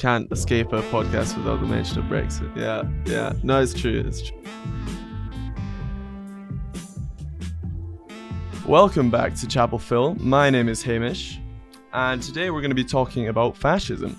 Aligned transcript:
can't 0.00 0.32
escape 0.32 0.72
a 0.72 0.80
podcast 0.84 1.36
without 1.36 1.60
the 1.60 1.66
mention 1.66 1.98
of 1.98 2.06
Brexit. 2.06 2.56
Yeah, 2.56 2.84
yeah. 3.04 3.34
No, 3.42 3.60
it's 3.60 3.74
true. 3.74 4.02
It's 4.06 4.22
true. 4.22 4.42
Welcome 8.66 9.10
back 9.10 9.34
to 9.34 9.46
Chapel 9.46 9.78
Phil. 9.78 10.14
My 10.14 10.48
name 10.48 10.70
is 10.70 10.82
Hamish, 10.82 11.38
and 11.92 12.22
today 12.22 12.48
we're 12.48 12.62
going 12.62 12.70
to 12.70 12.74
be 12.74 12.82
talking 12.82 13.28
about 13.28 13.58
fascism. 13.58 14.18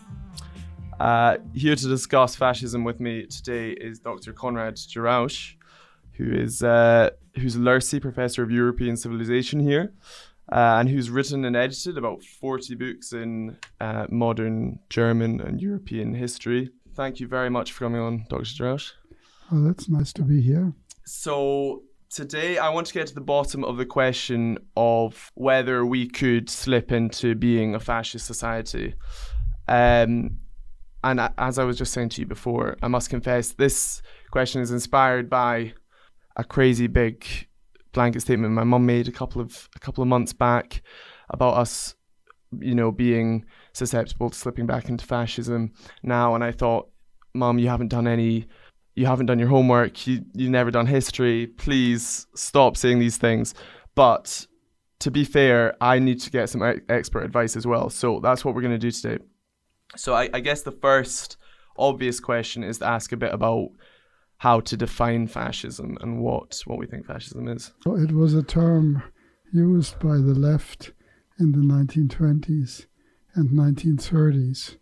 Uh, 1.00 1.38
here 1.56 1.76
to 1.76 1.88
discuss 1.88 2.36
fascism 2.36 2.84
with 2.84 3.00
me 3.00 3.26
today 3.26 3.72
is 3.72 3.98
Dr. 3.98 4.34
Konrad 4.34 4.76
Jarausch, 4.76 5.56
who 6.12 6.32
is 6.32 6.62
uh, 6.62 7.10
who's 7.40 7.58
Lurcy 7.58 8.00
Professor 8.00 8.44
of 8.44 8.52
European 8.52 8.96
Civilization 8.96 9.60
here, 9.60 9.92
uh, 10.52 10.78
and 10.80 10.90
who's 10.90 11.10
written 11.10 11.46
and 11.46 11.56
edited 11.56 11.98
about 11.98 12.24
40 12.24 12.76
books 12.76 13.14
in 13.14 13.58
uh, 13.80 14.06
modern 14.10 14.80
German 14.90 15.40
and 15.42 15.62
European 15.62 16.14
history. 16.14 16.72
Thank 16.94 17.20
you 17.20 17.28
very 17.28 17.50
much 17.50 17.72
for 17.72 17.86
coming 17.86 18.02
on, 18.02 18.26
Dr. 18.30 18.44
Jarausch. 18.44 18.92
Well, 19.52 19.64
that's 19.64 19.88
nice 19.88 20.12
to 20.14 20.24
be 20.24 20.42
here. 20.42 20.74
So, 21.06 21.84
today 22.10 22.58
I 22.58 22.70
want 22.70 22.88
to 22.88 22.94
get 22.94 23.08
to 23.08 23.16
the 23.16 23.22
bottom 23.22 23.64
of 23.64 23.78
the 23.78 23.86
question 23.86 24.58
of 24.76 25.32
whether 25.36 25.86
we 25.86 26.08
could 26.08 26.50
slip 26.50 26.92
into 26.92 27.36
being 27.36 27.74
a 27.74 27.80
fascist 27.80 28.26
society. 28.26 28.96
Um, 29.68 30.40
and 31.04 31.30
as 31.38 31.58
I 31.58 31.64
was 31.64 31.78
just 31.78 31.94
saying 31.94 32.10
to 32.10 32.22
you 32.22 32.28
before, 32.28 32.78
I 32.84 32.88
must 32.88 33.10
confess 33.10 33.54
this 33.54 34.02
question 34.30 34.62
is 34.62 34.72
inspired 34.72 35.30
by 35.30 35.74
a 36.36 36.44
crazy 36.44 36.88
big 36.88 37.26
blanket 37.94 38.22
statement 38.22 38.54
my 38.54 38.64
mum 38.64 38.86
made 38.86 39.08
a 39.08 39.12
couple 39.12 39.42
of 39.42 39.70
a 39.76 39.80
couple 39.80 40.02
of 40.02 40.08
months 40.08 40.34
back 40.34 40.82
about 41.32 41.56
us, 41.56 41.96
you 42.60 42.76
know, 42.76 42.92
being 42.92 43.46
susceptible 43.74 44.30
to 44.30 44.38
slipping 44.38 44.68
back 44.68 44.90
into 44.90 45.06
fascism 45.06 45.72
now. 46.04 46.36
And 46.36 46.44
I 46.44 46.52
thought, 46.52 46.90
Mum, 47.34 47.58
you 47.58 47.70
haven't 47.70 47.88
done 47.88 48.08
any, 48.08 48.48
you 48.96 49.06
haven't 49.06 49.26
done 49.26 49.40
your 49.40 49.48
homework. 49.48 50.06
You 50.06 50.24
you've 50.34 50.52
never 50.52 50.70
done 50.70 50.86
history. 50.86 51.48
Please 51.48 52.28
stop 52.36 52.78
saying 52.78 53.00
these 53.00 53.18
things. 53.18 53.56
But 53.96 54.46
to 55.00 55.10
be 55.10 55.24
fair, 55.24 55.76
I 55.82 56.00
need 56.00 56.20
to 56.22 56.30
get 56.30 56.50
some 56.50 56.62
expert 56.90 57.24
advice 57.24 57.56
as 57.56 57.66
well. 57.66 57.90
So 57.90 58.20
that's 58.20 58.46
what 58.46 58.54
we're 58.54 58.62
going 58.62 58.74
to 58.74 58.78
do 58.78 58.92
today. 58.92 59.24
So 59.96 60.14
I, 60.14 60.30
I 60.34 60.40
guess 60.42 60.62
the 60.62 60.72
first 60.72 61.38
obvious 61.78 62.20
question 62.20 62.64
is 62.64 62.80
to 62.80 62.86
ask 62.86 63.12
a 63.12 63.18
bit 63.18 63.34
about 63.34 63.70
how 64.42 64.60
to 64.60 64.76
define 64.76 65.28
fascism 65.28 65.96
and 66.02 66.20
what 66.20 66.60
what 66.66 66.80
we 66.80 66.88
think 66.88 67.06
fascism 67.06 67.48
is. 67.48 67.74
It 67.86 68.12
was 68.12 68.34
a 68.34 68.42
term 68.42 69.04
used 69.54 70.00
by 70.00 70.16
the 70.16 70.34
left 70.34 70.94
in 71.38 71.52
the 71.52 71.60
1920s 71.60 72.88
and 73.36 73.52
1930s, 73.52 74.78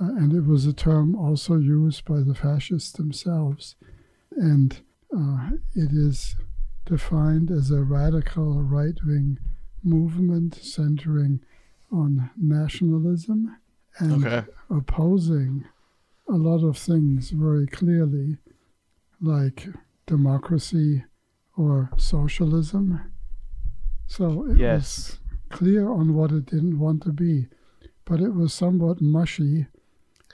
uh, 0.00 0.04
and 0.16 0.32
it 0.32 0.46
was 0.46 0.64
a 0.64 0.72
term 0.72 1.14
also 1.14 1.56
used 1.58 2.06
by 2.06 2.20
the 2.20 2.34
fascists 2.34 2.92
themselves, 2.92 3.76
and 4.30 4.80
uh, 5.14 5.50
it 5.74 5.90
is 5.92 6.34
defined 6.86 7.50
as 7.50 7.70
a 7.70 7.82
radical 7.82 8.62
right-wing 8.62 9.38
movement 9.84 10.54
centering 10.54 11.40
on 11.92 12.30
nationalism 12.38 13.54
and 13.98 14.24
okay. 14.24 14.46
opposing 14.70 15.66
a 16.26 16.36
lot 16.36 16.66
of 16.66 16.78
things 16.78 17.28
very 17.32 17.66
clearly 17.66 18.38
like 19.20 19.66
democracy 20.06 21.04
or 21.56 21.90
socialism. 21.96 23.12
So 24.06 24.46
it 24.50 24.58
yes. 24.58 24.80
was 24.80 25.20
clear 25.50 25.90
on 25.90 26.14
what 26.14 26.32
it 26.32 26.46
didn't 26.46 26.78
want 26.78 27.02
to 27.02 27.12
be, 27.12 27.48
but 28.04 28.20
it 28.20 28.34
was 28.34 28.54
somewhat 28.54 29.00
mushy 29.00 29.66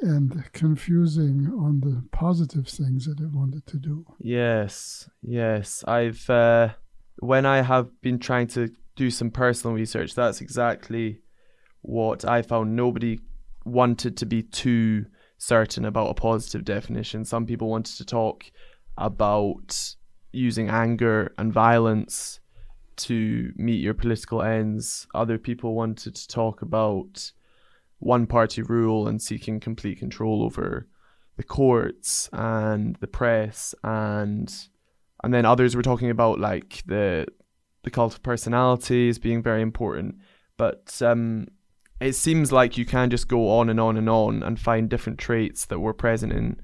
and 0.00 0.44
confusing 0.52 1.52
on 1.58 1.80
the 1.80 2.04
positive 2.10 2.68
things 2.68 3.06
that 3.06 3.20
it 3.20 3.30
wanted 3.30 3.66
to 3.66 3.76
do. 3.76 4.04
Yes, 4.18 5.08
yes. 5.22 5.84
I've 5.86 6.28
uh, 6.28 6.70
when 7.18 7.46
I 7.46 7.62
have 7.62 8.00
been 8.00 8.18
trying 8.18 8.48
to 8.48 8.70
do 8.96 9.10
some 9.10 9.30
personal 9.30 9.74
research, 9.74 10.14
that's 10.14 10.40
exactly 10.40 11.20
what 11.82 12.24
I 12.24 12.42
found. 12.42 12.76
Nobody 12.76 13.20
wanted 13.64 14.16
to 14.18 14.26
be 14.26 14.42
too 14.42 15.06
certain 15.38 15.84
about 15.84 16.10
a 16.10 16.14
positive 16.14 16.64
definition. 16.64 17.24
Some 17.24 17.46
people 17.46 17.68
wanted 17.68 17.96
to 17.96 18.04
talk 18.04 18.44
about 18.98 19.96
using 20.32 20.68
anger 20.68 21.32
and 21.38 21.52
violence 21.52 22.40
to 22.96 23.52
meet 23.56 23.80
your 23.80 23.94
political 23.94 24.42
ends. 24.42 25.06
Other 25.14 25.38
people 25.38 25.74
wanted 25.74 26.14
to 26.14 26.28
talk 26.28 26.62
about 26.62 27.32
one 27.98 28.26
party 28.26 28.62
rule 28.62 29.08
and 29.08 29.20
seeking 29.20 29.60
complete 29.60 29.98
control 29.98 30.42
over 30.42 30.86
the 31.36 31.42
courts 31.42 32.28
and 32.32 32.96
the 32.96 33.06
press 33.06 33.74
and 33.82 34.68
and 35.24 35.32
then 35.32 35.44
others 35.46 35.74
were 35.74 35.82
talking 35.82 36.10
about 36.10 36.38
like 36.38 36.82
the 36.86 37.26
the 37.82 37.90
cult 37.90 38.14
of 38.14 38.22
personalities 38.22 39.18
being 39.18 39.42
very 39.42 39.62
important. 39.62 40.16
But 40.56 41.00
um, 41.02 41.48
it 42.00 42.14
seems 42.14 42.52
like 42.52 42.76
you 42.76 42.84
can 42.84 43.10
just 43.10 43.28
go 43.28 43.58
on 43.58 43.70
and 43.70 43.80
on 43.80 43.96
and 43.96 44.08
on 44.08 44.42
and 44.42 44.58
find 44.58 44.88
different 44.88 45.18
traits 45.18 45.66
that 45.66 45.80
were 45.80 45.94
present 45.94 46.32
in 46.32 46.60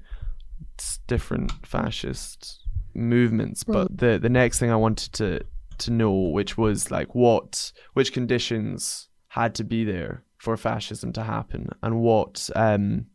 different 1.07 1.51
fascist 1.65 2.59
movements. 2.93 3.63
Well, 3.65 3.87
but 3.87 3.97
the 3.97 4.19
the 4.19 4.29
next 4.29 4.59
thing 4.59 4.71
I 4.71 4.75
wanted 4.75 5.13
to 5.13 5.41
to 5.79 5.91
know, 5.91 6.13
which 6.13 6.57
was 6.57 6.91
like 6.91 7.15
what 7.15 7.71
which 7.93 8.13
conditions 8.13 9.07
had 9.29 9.55
to 9.55 9.63
be 9.63 9.83
there 9.83 10.23
for 10.37 10.57
fascism 10.57 11.13
to 11.13 11.23
happen, 11.23 11.69
and 11.81 12.01
what 12.01 12.49
um 12.55 13.05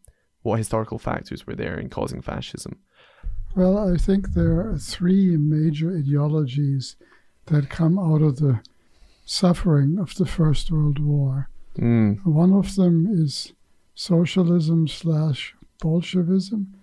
what 0.42 0.58
historical 0.58 0.98
factors 0.98 1.46
were 1.46 1.56
there 1.56 1.78
in 1.78 1.88
causing 1.88 2.22
fascism. 2.22 2.78
Well, 3.54 3.78
I 3.78 3.96
think 3.96 4.34
there 4.34 4.60
are 4.60 4.78
three 4.78 5.36
major 5.36 5.96
ideologies 5.96 6.96
that 7.46 7.70
come 7.70 7.98
out 7.98 8.22
of 8.22 8.36
the 8.36 8.60
suffering 9.24 9.98
of 9.98 10.14
the 10.14 10.26
First 10.26 10.70
World 10.70 10.98
War. 10.98 11.48
Mm. 11.78 12.24
One 12.24 12.52
of 12.52 12.76
them 12.76 13.06
is 13.10 13.52
socialism 13.94 14.86
slash 14.86 15.54
Bolshevism, 15.80 16.74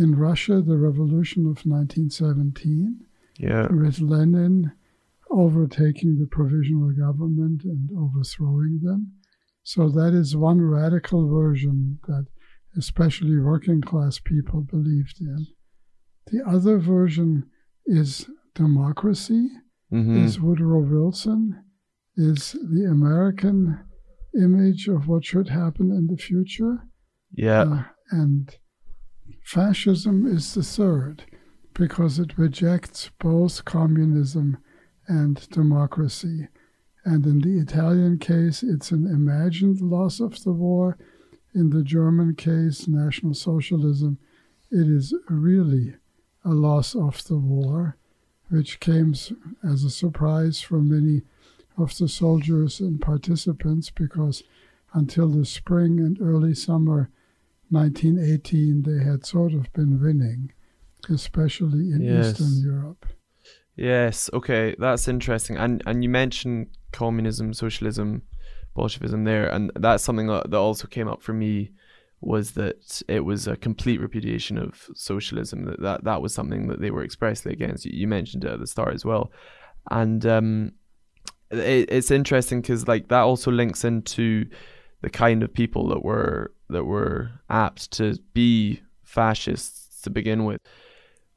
in 0.00 0.14
Russia, 0.14 0.62
the 0.62 0.78
revolution 0.78 1.42
of 1.42 1.64
1917, 1.66 3.00
yeah. 3.38 3.66
with 3.70 4.00
Lenin 4.00 4.72
overtaking 5.30 6.18
the 6.18 6.26
provisional 6.26 6.90
government 6.92 7.62
and 7.64 7.90
overthrowing 7.96 8.80
them. 8.82 9.12
So 9.62 9.88
that 9.90 10.14
is 10.14 10.36
one 10.36 10.60
radical 10.60 11.28
version 11.28 11.98
that 12.08 12.26
especially 12.76 13.38
working 13.38 13.80
class 13.80 14.18
people 14.18 14.62
believed 14.62 15.20
in. 15.20 15.46
The 16.32 16.42
other 16.46 16.78
version 16.78 17.50
is 17.86 18.28
democracy, 18.54 19.48
mm-hmm. 19.92 20.24
is 20.24 20.40
Woodrow 20.40 20.80
Wilson, 20.80 21.62
is 22.16 22.52
the 22.52 22.88
American 22.90 23.80
image 24.40 24.88
of 24.88 25.08
what 25.08 25.24
should 25.24 25.48
happen 25.48 25.90
in 25.90 26.06
the 26.06 26.16
future. 26.16 26.86
Yeah. 27.32 27.62
Uh, 27.62 27.82
and 28.10 28.56
Fascism 29.50 30.28
is 30.28 30.54
the 30.54 30.62
third 30.62 31.24
because 31.74 32.20
it 32.20 32.38
rejects 32.38 33.10
both 33.18 33.64
communism 33.64 34.58
and 35.08 35.48
democracy. 35.50 36.46
And 37.04 37.26
in 37.26 37.40
the 37.40 37.58
Italian 37.58 38.18
case, 38.18 38.62
it's 38.62 38.92
an 38.92 39.08
imagined 39.08 39.80
loss 39.80 40.20
of 40.20 40.44
the 40.44 40.52
war. 40.52 40.96
In 41.52 41.70
the 41.70 41.82
German 41.82 42.36
case, 42.36 42.86
National 42.86 43.34
Socialism, 43.34 44.18
it 44.70 44.86
is 44.86 45.12
really 45.28 45.96
a 46.44 46.50
loss 46.50 46.94
of 46.94 47.24
the 47.24 47.36
war, 47.36 47.96
which 48.50 48.78
came 48.78 49.14
as 49.64 49.82
a 49.82 49.90
surprise 49.90 50.60
for 50.60 50.80
many 50.80 51.22
of 51.76 51.98
the 51.98 52.06
soldiers 52.06 52.78
and 52.78 53.00
participants 53.00 53.90
because 53.90 54.44
until 54.92 55.26
the 55.26 55.44
spring 55.44 55.98
and 55.98 56.22
early 56.22 56.54
summer 56.54 57.10
1918, 57.70 58.82
they 58.82 59.04
had 59.04 59.24
sort 59.24 59.52
of 59.52 59.72
been 59.72 60.00
winning, 60.00 60.52
especially 61.08 61.92
in 61.92 62.02
yes. 62.02 62.40
Eastern 62.40 62.60
Europe. 62.62 63.06
Yes, 63.76 64.28
okay, 64.32 64.74
that's 64.78 65.08
interesting. 65.08 65.56
And 65.56 65.82
and 65.86 66.02
you 66.02 66.10
mentioned 66.10 66.68
communism, 66.92 67.54
socialism, 67.54 68.22
Bolshevism 68.74 69.24
there, 69.24 69.48
and 69.48 69.72
that's 69.76 70.04
something 70.04 70.26
that, 70.26 70.52
also 70.54 70.86
came 70.86 71.08
up 71.08 71.22
for 71.22 71.32
me 71.32 71.70
was 72.20 72.50
that 72.52 73.02
it 73.08 73.20
was 73.20 73.46
a 73.46 73.56
complete 73.56 74.00
repudiation 74.00 74.58
of 74.58 74.86
socialism. 74.94 75.64
That 75.64 75.80
that, 75.80 76.04
that 76.04 76.20
was 76.20 76.34
something 76.34 76.68
that 76.68 76.80
they 76.80 76.90
were 76.90 77.04
expressly 77.04 77.52
against. 77.52 77.86
You, 77.86 77.92
you 77.94 78.06
mentioned 78.08 78.44
it 78.44 78.50
at 78.52 78.60
the 78.60 78.66
start 78.66 78.92
as 78.92 79.04
well, 79.04 79.32
and 79.90 80.26
um, 80.26 80.72
it, 81.50 81.90
it's 81.90 82.10
interesting 82.10 82.60
because 82.60 82.86
like 82.86 83.08
that 83.08 83.22
also 83.22 83.50
links 83.50 83.84
into 83.84 84.46
the 85.02 85.10
kind 85.10 85.42
of 85.42 85.52
people 85.52 85.88
that 85.88 86.02
were 86.02 86.52
that 86.68 86.84
were 86.84 87.30
apt 87.48 87.90
to 87.92 88.18
be 88.32 88.80
fascists 89.02 90.00
to 90.02 90.10
begin 90.10 90.44
with. 90.44 90.60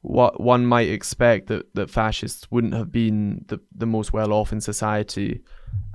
What 0.02 0.38
one 0.38 0.66
might 0.66 0.90
expect 0.90 1.46
that, 1.46 1.74
that 1.74 1.90
fascists 1.90 2.50
wouldn't 2.50 2.74
have 2.74 2.92
been 2.92 3.46
the, 3.48 3.58
the 3.74 3.86
most 3.86 4.12
well 4.12 4.32
off 4.32 4.52
in 4.52 4.60
society 4.60 5.40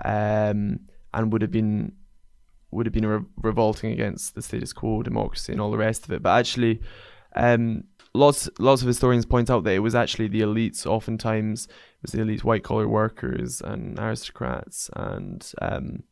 um, 0.04 0.80
and 1.14 1.32
would 1.32 1.44
have 1.44 1.52
been 1.52 1.94
would 2.72 2.86
have 2.86 2.94
been 2.94 3.06
re- 3.06 3.26
revolting 3.42 3.92
against 3.92 4.36
the 4.36 4.42
status 4.42 4.74
quo, 4.74 5.02
democracy, 5.02 5.52
and 5.52 5.62
all 5.62 5.72
the 5.72 5.78
rest 5.78 6.06
of 6.06 6.12
it. 6.12 6.22
But 6.22 6.38
actually, 6.38 6.82
um, 7.36 7.84
lots 8.14 8.50
lots 8.60 8.82
of 8.82 8.88
historians 8.88 9.26
point 9.26 9.50
out 9.50 9.64
that 9.64 9.74
it 9.74 9.80
was 9.80 9.96
actually 9.96 10.28
the 10.28 10.42
elites. 10.42 10.86
Oftentimes, 10.86 11.66
it 11.66 12.02
was 12.02 12.12
the 12.12 12.20
elites, 12.20 12.44
white 12.44 12.64
collar 12.64 12.88
workers 12.88 13.62
and 13.62 13.98
aristocrats 14.00 14.90
and 14.96 15.52
um, 15.62 16.04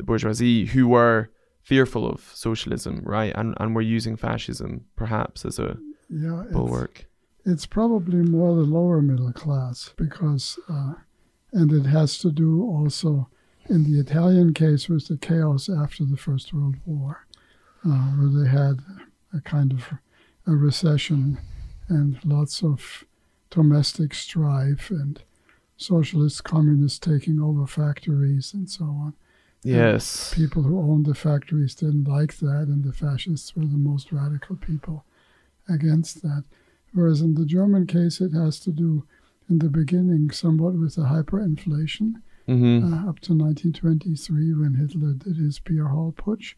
the 0.00 0.06
bourgeoisie 0.06 0.64
who 0.66 0.88
were 0.88 1.30
fearful 1.62 2.08
of 2.08 2.20
socialism, 2.34 3.02
right, 3.04 3.32
and 3.36 3.54
and 3.60 3.74
were 3.74 3.82
using 3.82 4.16
fascism 4.16 4.86
perhaps 4.96 5.44
as 5.44 5.58
a 5.58 5.78
yeah, 6.08 6.44
bulwark. 6.50 7.06
It's, 7.44 7.52
it's 7.52 7.66
probably 7.66 8.22
more 8.22 8.54
the 8.54 8.62
lower 8.62 9.02
middle 9.02 9.32
class 9.32 9.92
because, 9.96 10.58
uh, 10.68 10.94
and 11.52 11.70
it 11.72 11.86
has 11.86 12.18
to 12.18 12.30
do 12.30 12.62
also 12.62 13.28
in 13.68 13.84
the 13.84 14.00
Italian 14.00 14.54
case 14.54 14.88
with 14.88 15.06
the 15.08 15.18
chaos 15.18 15.68
after 15.68 16.04
the 16.04 16.16
First 16.16 16.54
World 16.54 16.76
War, 16.86 17.26
uh, 17.84 18.08
where 18.16 18.42
they 18.42 18.50
had 18.50 18.80
a 19.32 19.40
kind 19.42 19.72
of 19.72 19.92
a 20.46 20.52
recession 20.52 21.38
and 21.88 22.18
lots 22.24 22.62
of 22.62 23.04
domestic 23.50 24.14
strife 24.14 24.90
and 24.90 25.22
socialist 25.76 26.44
communists 26.44 26.98
taking 26.98 27.40
over 27.40 27.66
factories 27.66 28.54
and 28.54 28.68
so 28.70 28.84
on. 28.84 29.14
Yes. 29.62 30.32
And 30.32 30.42
people 30.42 30.62
who 30.62 30.78
owned 30.80 31.04
the 31.06 31.14
factories 31.14 31.74
didn't 31.74 32.04
like 32.08 32.36
that, 32.38 32.66
and 32.68 32.82
the 32.84 32.92
fascists 32.92 33.54
were 33.54 33.66
the 33.66 33.76
most 33.76 34.10
radical 34.12 34.56
people 34.56 35.04
against 35.68 36.22
that. 36.22 36.44
Whereas 36.92 37.20
in 37.20 37.34
the 37.34 37.44
German 37.44 37.86
case, 37.86 38.20
it 38.20 38.32
has 38.32 38.58
to 38.60 38.70
do 38.72 39.04
in 39.48 39.58
the 39.58 39.68
beginning 39.68 40.30
somewhat 40.30 40.74
with 40.74 40.94
the 40.96 41.02
hyperinflation 41.02 42.22
Mm-hmm. 42.48 42.92
uh, 42.92 43.08
up 43.08 43.20
to 43.20 43.32
1923 43.32 44.54
when 44.54 44.74
Hitler 44.74 45.12
did 45.12 45.36
his 45.36 45.60
beer 45.60 45.86
hall 45.88 46.12
putsch. 46.16 46.54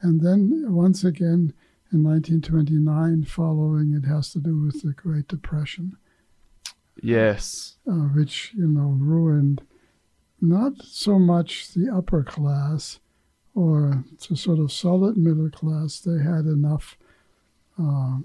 And 0.00 0.22
then 0.22 0.72
once 0.72 1.04
again 1.04 1.52
in 1.92 2.02
1929, 2.02 3.24
following, 3.24 3.92
it 3.92 4.06
has 4.08 4.32
to 4.32 4.38
do 4.38 4.58
with 4.62 4.80
the 4.82 4.92
Great 4.92 5.28
Depression, 5.28 5.98
Yes. 7.02 7.76
uh, 7.86 7.92
which, 8.14 8.52
you 8.56 8.66
know, 8.68 8.96
ruined 8.98 9.60
not 10.40 10.82
so 10.82 11.18
much 11.18 11.72
the 11.74 11.90
upper 11.90 12.22
class 12.22 13.00
or 13.54 14.04
the 14.28 14.36
sort 14.36 14.58
of 14.58 14.72
solid 14.72 15.16
middle 15.16 15.50
class. 15.50 16.00
They 16.00 16.22
had 16.22 16.44
enough 16.46 16.96
uh, 17.78 18.18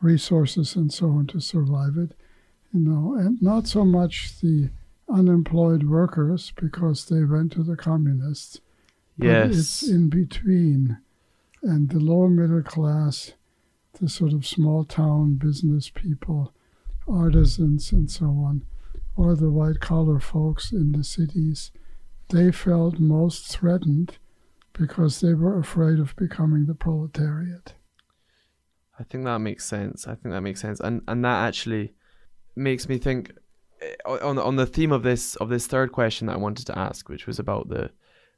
resources 0.00 0.76
and 0.76 0.92
so 0.92 1.10
on 1.10 1.26
to 1.28 1.40
survive 1.40 1.96
it, 1.96 2.12
you 2.72 2.80
know, 2.80 3.14
and 3.14 3.40
not 3.42 3.66
so 3.66 3.84
much 3.84 4.40
the 4.40 4.70
unemployed 5.08 5.84
workers 5.84 6.52
because 6.56 7.06
they 7.06 7.24
went 7.24 7.52
to 7.52 7.62
the 7.62 7.76
communists. 7.76 8.60
Yes. 9.16 9.56
it's 9.56 9.88
in 9.88 10.08
between. 10.08 10.98
And 11.62 11.90
the 11.90 11.98
lower 11.98 12.28
middle 12.28 12.62
class, 12.62 13.32
the 14.00 14.08
sort 14.08 14.32
of 14.32 14.46
small 14.46 14.84
town 14.84 15.34
business 15.34 15.90
people, 15.90 16.52
artisans, 17.08 17.90
and 17.90 18.08
so 18.08 18.26
on, 18.26 18.64
or 19.18 19.34
the 19.34 19.50
white 19.50 19.80
collar 19.80 20.20
folks 20.20 20.70
in 20.70 20.92
the 20.92 21.02
cities, 21.02 21.72
they 22.28 22.52
felt 22.52 23.00
most 23.00 23.48
threatened 23.48 24.16
because 24.72 25.20
they 25.20 25.34
were 25.34 25.58
afraid 25.58 25.98
of 25.98 26.14
becoming 26.14 26.66
the 26.66 26.74
proletariat. 26.74 27.74
I 28.96 29.02
think 29.02 29.24
that 29.24 29.38
makes 29.38 29.64
sense. 29.64 30.06
I 30.06 30.14
think 30.14 30.32
that 30.32 30.42
makes 30.42 30.60
sense, 30.60 30.78
and 30.78 31.02
and 31.08 31.24
that 31.24 31.46
actually 31.48 31.94
makes 32.54 32.88
me 32.88 32.98
think 32.98 33.32
eh, 33.80 33.94
on 34.06 34.38
on 34.38 34.54
the 34.54 34.66
theme 34.66 34.92
of 34.92 35.02
this 35.02 35.34
of 35.36 35.48
this 35.48 35.66
third 35.66 35.90
question 35.90 36.28
that 36.28 36.34
I 36.34 36.44
wanted 36.46 36.66
to 36.66 36.78
ask, 36.78 37.08
which 37.08 37.26
was 37.26 37.40
about 37.40 37.68
the 37.68 37.90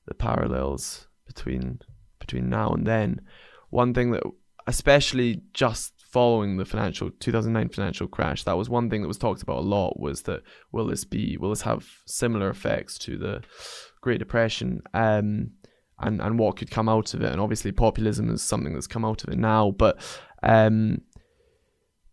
the 0.06 0.14
parallels 0.14 1.08
between 1.26 1.80
between 2.18 2.48
now 2.48 2.70
and 2.70 2.86
then. 2.86 3.20
One 3.68 3.92
thing 3.92 4.12
that, 4.12 4.22
especially 4.66 5.42
just 5.52 5.99
following 6.10 6.56
the 6.56 6.64
financial 6.64 7.10
2009 7.10 7.68
financial 7.68 8.08
crash, 8.08 8.44
that 8.44 8.56
was 8.56 8.68
one 8.68 8.90
thing 8.90 9.02
that 9.02 9.08
was 9.08 9.18
talked 9.18 9.42
about 9.42 9.58
a 9.58 9.60
lot. 9.60 9.98
Was 9.98 10.22
that 10.22 10.42
will 10.72 10.86
this 10.86 11.04
be 11.04 11.36
will 11.36 11.50
this 11.50 11.62
have 11.62 11.86
similar 12.06 12.50
effects 12.50 12.98
to 12.98 13.16
the 13.16 13.42
Great 14.00 14.18
Depression? 14.18 14.82
Um, 14.94 15.52
and 16.00 16.20
and 16.20 16.38
what 16.38 16.56
could 16.56 16.70
come 16.70 16.88
out 16.88 17.14
of 17.14 17.22
it. 17.22 17.30
And 17.30 17.40
obviously, 17.40 17.72
populism 17.72 18.30
is 18.30 18.42
something 18.42 18.72
that's 18.72 18.86
come 18.86 19.04
out 19.04 19.22
of 19.22 19.30
it 19.30 19.38
now. 19.38 19.70
But 19.70 20.00
um, 20.42 21.02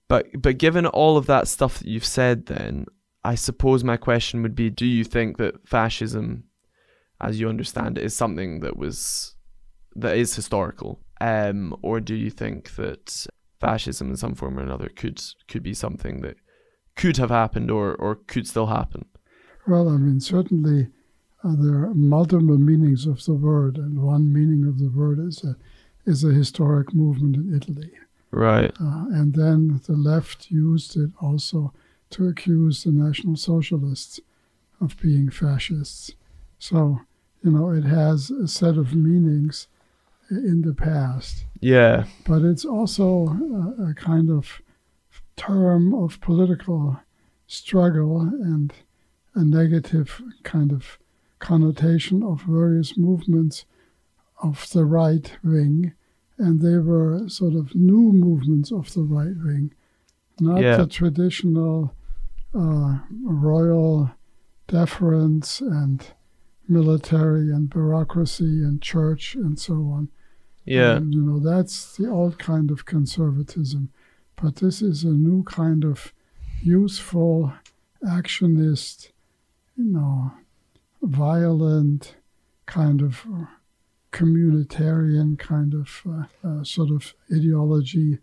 but 0.07 0.27
but 0.37 0.57
given 0.57 0.85
all 0.85 1.17
of 1.17 1.25
that 1.27 1.47
stuff 1.47 1.79
that 1.79 1.87
you've 1.87 2.05
said, 2.05 2.47
then 2.47 2.85
I 3.23 3.35
suppose 3.35 3.83
my 3.83 3.97
question 3.97 4.41
would 4.43 4.55
be: 4.55 4.69
Do 4.69 4.85
you 4.85 5.03
think 5.03 5.37
that 5.37 5.67
fascism, 5.67 6.45
as 7.21 7.39
you 7.39 7.49
understand 7.49 7.97
it, 7.97 8.03
is 8.03 8.15
something 8.15 8.59
that 8.61 8.77
was 8.77 9.35
that 9.95 10.17
is 10.17 10.35
historical, 10.35 10.99
um, 11.21 11.75
or 11.81 11.99
do 11.99 12.15
you 12.15 12.29
think 12.29 12.75
that 12.75 13.25
fascism 13.59 14.09
in 14.09 14.17
some 14.17 14.35
form 14.35 14.57
or 14.57 14.63
another 14.63 14.89
could 14.89 15.21
could 15.47 15.63
be 15.63 15.73
something 15.73 16.21
that 16.21 16.37
could 16.95 17.17
have 17.17 17.29
happened 17.29 17.71
or 17.71 17.95
or 17.95 18.15
could 18.15 18.47
still 18.47 18.67
happen? 18.67 19.05
Well, 19.67 19.89
I 19.89 19.97
mean, 19.97 20.19
certainly 20.19 20.87
uh, 21.43 21.55
there 21.57 21.83
are 21.83 21.93
multiple 21.93 22.57
meanings 22.57 23.05
of 23.05 23.23
the 23.25 23.33
word, 23.33 23.77
and 23.77 24.01
one 24.01 24.31
meaning 24.31 24.67
of 24.67 24.79
the 24.79 24.89
word 24.89 25.19
is 25.19 25.43
a 25.43 25.55
is 26.05 26.23
a 26.23 26.31
historic 26.31 26.93
movement 26.93 27.35
in 27.35 27.53
Italy. 27.53 27.91
Right. 28.31 28.71
Uh, 28.79 29.05
and 29.09 29.33
then 29.33 29.81
the 29.87 29.93
left 29.93 30.51
used 30.51 30.97
it 30.97 31.11
also 31.21 31.73
to 32.11 32.27
accuse 32.27 32.83
the 32.83 32.91
National 32.91 33.35
Socialists 33.35 34.19
of 34.79 34.97
being 35.01 35.29
fascists. 35.29 36.11
So, 36.59 37.01
you 37.43 37.51
know, 37.51 37.71
it 37.71 37.83
has 37.83 38.29
a 38.29 38.47
set 38.47 38.77
of 38.77 38.93
meanings 38.93 39.67
in 40.29 40.61
the 40.61 40.73
past, 40.73 41.45
Yeah. 41.61 42.05
but 42.27 42.41
it's 42.43 42.65
also 42.65 43.27
a, 43.79 43.89
a 43.89 43.93
kind 43.93 44.29
of 44.29 44.61
term 45.35 45.93
of 45.93 46.19
political 46.21 46.99
struggle 47.47 48.21
and 48.21 48.73
a 49.35 49.43
negative 49.43 50.21
kind 50.43 50.71
of 50.71 50.97
connotation 51.39 52.23
of 52.23 52.41
various 52.41 52.97
movements 52.97 53.65
of 54.41 54.69
the 54.71 54.83
right 54.85 55.31
wing 55.43 55.93
and 56.39 56.61
they 56.61 56.77
were 56.77 57.27
sort 57.29 57.53
of 57.55 57.73
new 57.73 58.11
movements 58.11 58.71
of 58.71 58.93
the 58.93 59.01
right 59.03 59.35
wing, 59.43 59.73
not 60.39 60.61
Yeah. 60.61 60.77
the 60.77 60.87
traditional 60.87 61.93
uh, 62.53 62.99
royal 63.23 64.11
deference 64.67 65.61
and 65.61 66.05
military 66.67 67.51
and 67.51 67.69
bureaucracy 67.69 68.61
and 68.63 68.81
church 68.81 69.35
and 69.35 69.57
so 69.57 69.73
on. 69.89 70.09
Yeah. 70.67 70.97
And, 70.97 71.13
you 71.13 71.21
know, 71.21 71.39
that's 71.39 71.95
the 71.95 72.09
old 72.09 72.37
kind 72.37 72.69
of 72.71 72.85
conservatism. 72.85 73.89
But 74.35 74.57
this 74.57 74.81
is 74.81 75.03
a 75.03 75.09
new 75.09 75.43
kind 75.43 75.83
of 75.83 76.13
useful, 76.61 77.53
actionist, 78.03 79.09
you 79.75 79.85
know, 79.85 80.33
violent 81.01 82.15
kind 82.65 83.01
of 83.01 83.25
uh, 83.33 83.45
communitarian 84.11 85.39
kind 85.39 85.73
of 85.73 86.01
uh, 86.07 86.47
uh, 86.47 86.63
sort 86.63 86.91
of 86.91 87.13
ideology. 87.33 88.19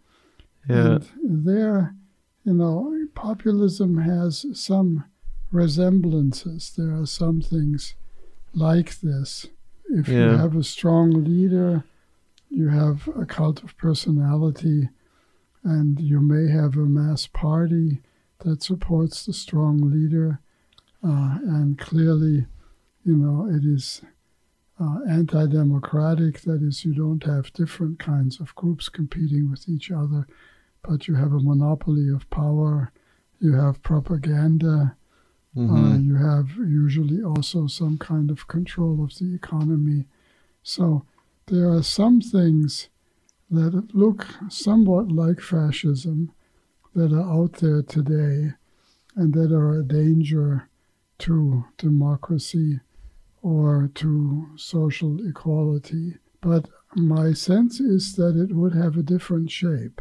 Yeah. 0.68 0.98
And 1.22 1.46
there, 1.46 1.94
you 2.44 2.54
know, 2.54 3.06
populism 3.14 3.98
has 3.98 4.44
some 4.52 5.04
resemblances. 5.50 6.72
There 6.76 6.94
are 6.94 7.06
some 7.06 7.40
things 7.40 7.94
like 8.52 9.00
this. 9.00 9.46
If 9.90 10.08
you 10.08 10.20
have 10.20 10.56
a 10.56 10.62
strong 10.62 11.24
leader, 11.24 11.84
you 12.54 12.68
have 12.68 13.08
a 13.16 13.26
cult 13.26 13.62
of 13.62 13.76
personality, 13.76 14.88
and 15.64 15.98
you 15.98 16.20
may 16.20 16.50
have 16.50 16.76
a 16.76 16.86
mass 16.86 17.26
party 17.26 18.00
that 18.40 18.62
supports 18.62 19.24
the 19.26 19.32
strong 19.32 19.90
leader. 19.90 20.40
Uh, 21.02 21.38
and 21.42 21.78
clearly, 21.78 22.46
you 23.04 23.16
know, 23.16 23.46
it 23.48 23.64
is 23.64 24.02
uh, 24.80 24.98
anti 25.08 25.46
democratic. 25.46 26.40
That 26.42 26.62
is, 26.62 26.84
you 26.84 26.94
don't 26.94 27.24
have 27.24 27.52
different 27.52 27.98
kinds 27.98 28.40
of 28.40 28.54
groups 28.54 28.88
competing 28.88 29.50
with 29.50 29.68
each 29.68 29.90
other, 29.90 30.26
but 30.82 31.08
you 31.08 31.14
have 31.16 31.32
a 31.32 31.40
monopoly 31.40 32.08
of 32.08 32.28
power, 32.30 32.92
you 33.40 33.52
have 33.54 33.82
propaganda, 33.82 34.96
uh, 35.56 35.60
Mhm. 35.60 36.04
you 36.04 36.14
have 36.16 36.56
usually 36.56 37.22
also 37.22 37.66
some 37.66 37.96
kind 37.98 38.30
of 38.30 38.48
control 38.48 39.02
of 39.04 39.14
the 39.18 39.34
economy. 39.34 40.06
So 40.62 41.04
there 41.46 41.68
are 41.70 41.82
some 41.82 42.20
things 42.20 42.88
that 43.50 43.94
look 43.94 44.26
somewhat 44.48 45.10
like 45.12 45.40
fascism 45.40 46.32
that 46.94 47.12
are 47.12 47.30
out 47.30 47.54
there 47.54 47.82
today 47.82 48.52
and 49.16 49.34
that 49.34 49.52
are 49.52 49.78
a 49.78 49.84
danger 49.84 50.68
to 51.18 51.64
democracy 51.76 52.80
or 53.42 53.90
to 53.94 54.46
social 54.56 55.26
equality. 55.28 56.16
But 56.40 56.68
my 56.94 57.32
sense 57.32 57.80
is 57.80 58.16
that 58.16 58.36
it 58.36 58.54
would 58.54 58.74
have 58.74 58.96
a 58.96 59.02
different 59.02 59.50
shape. 59.50 60.00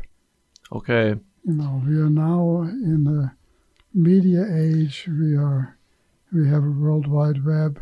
okay. 0.72 1.16
You 1.46 1.54
know, 1.56 1.82
we 1.86 1.98
are 1.98 2.10
now 2.10 2.62
in 2.62 3.06
a 3.06 3.36
media 3.94 4.46
age. 4.50 5.10
We 5.10 5.36
are, 5.36 5.78
we 6.32 6.48
have 6.48 6.64
a 6.64 6.72
World 6.72 7.06
Wide 7.06 7.44
Web, 7.44 7.82